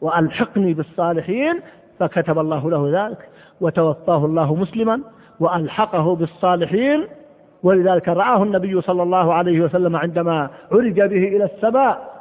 وألحقني 0.01 0.75
بالصالحين 0.75 1.61
فكتب 1.99 2.39
الله 2.39 2.71
له 2.71 3.07
ذلك 3.07 3.29
وتوفاه 3.61 4.25
الله 4.25 4.55
مسلما 4.55 5.01
وألحقه 5.41 6.17
بالصالحين 6.17 7.07
ولذلك 7.63 8.09
رآه 8.09 8.43
النبي 8.43 8.81
صلى 8.81 9.03
الله 9.03 9.35
عليه 9.35 9.61
وسلم 9.61 9.97
عندما 9.97 10.51
عرج 10.73 10.95
به 10.95 11.29
إلى 11.29 11.45
السماء 11.45 12.17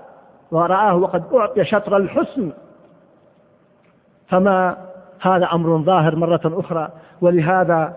ورآه 0.52 0.96
وقد 0.96 1.24
أعطي 1.34 1.65
شطر 1.65 1.98
الحسن. 1.98 2.52
فما 4.28 4.78
هذا 5.22 5.46
أمر 5.54 5.78
ظاهر 5.78 6.15
مرة 6.15 6.41
أخرى 6.46 6.89
ولهذا 7.22 7.94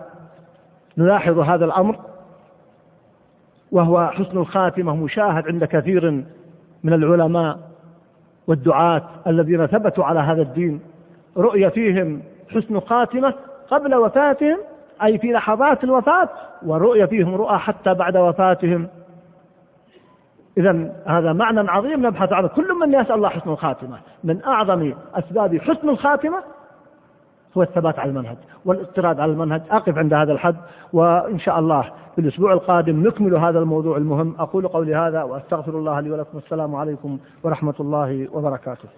نلاحظ 0.97 1.39
هذا 1.39 1.65
الأمر 1.65 1.99
وهو 3.71 4.07
حسن 4.07 4.37
الخاتمة 4.37 4.95
مشاهد 4.95 5.47
عند 5.47 5.63
كثير 5.65 6.23
من 6.83 6.93
العلماء 6.93 7.59
والدعاة 8.47 9.01
الذين 9.27 9.65
ثبتوا 9.67 10.05
على 10.05 10.19
هذا 10.19 10.41
الدين 10.41 10.81
رؤية 11.37 11.67
فيهم 11.67 12.21
حسن 12.49 12.79
خاتمة 12.79 13.33
قبل 13.69 13.95
وفاتهم 13.95 14.57
أي 15.03 15.17
في 15.17 15.31
لحظات 15.31 15.83
الوفاة 15.83 16.29
ورؤية 16.65 17.05
فيهم 17.05 17.35
رؤى 17.35 17.57
حتى 17.57 17.93
بعد 17.93 18.17
وفاتهم. 18.17 18.87
إذا 20.57 20.93
هذا 21.05 21.33
معنى 21.33 21.71
عظيم 21.71 22.05
نبحث 22.05 22.33
عنه. 22.33 22.47
كل 22.47 22.73
من 22.73 22.93
يسأل 22.93 23.11
الله 23.15 23.29
حسن 23.29 23.49
الخاتمة 23.49 23.97
من 24.23 24.43
أعظم 24.43 24.93
أسباب 25.15 25.57
حسن 25.57 25.89
الخاتمة 25.89 26.37
هو 27.57 27.61
الثبات 27.61 27.99
على 27.99 28.09
المنهج 28.09 28.37
والاضطراد 28.65 29.19
على 29.19 29.31
المنهج. 29.31 29.61
أقف 29.71 29.97
عند 29.97 30.13
هذا 30.13 30.33
الحد 30.33 30.55
وإن 30.93 31.39
شاء 31.39 31.59
الله 31.59 31.91
في 32.15 32.21
الأسبوع 32.21 32.53
القادم 32.53 33.07
نكمل 33.07 33.35
هذا 33.35 33.59
الموضوع 33.59 33.97
المهم. 33.97 34.35
أقول 34.39 34.67
قولي 34.67 34.95
هذا 34.95 35.23
وأستغفر 35.23 35.77
الله 35.77 35.99
لي 35.99 36.11
ولكم. 36.11 36.37
السلام 36.37 36.75
عليكم 36.75 37.17
ورحمة 37.43 37.75
الله 37.79 38.27
وبركاته. 38.33 38.89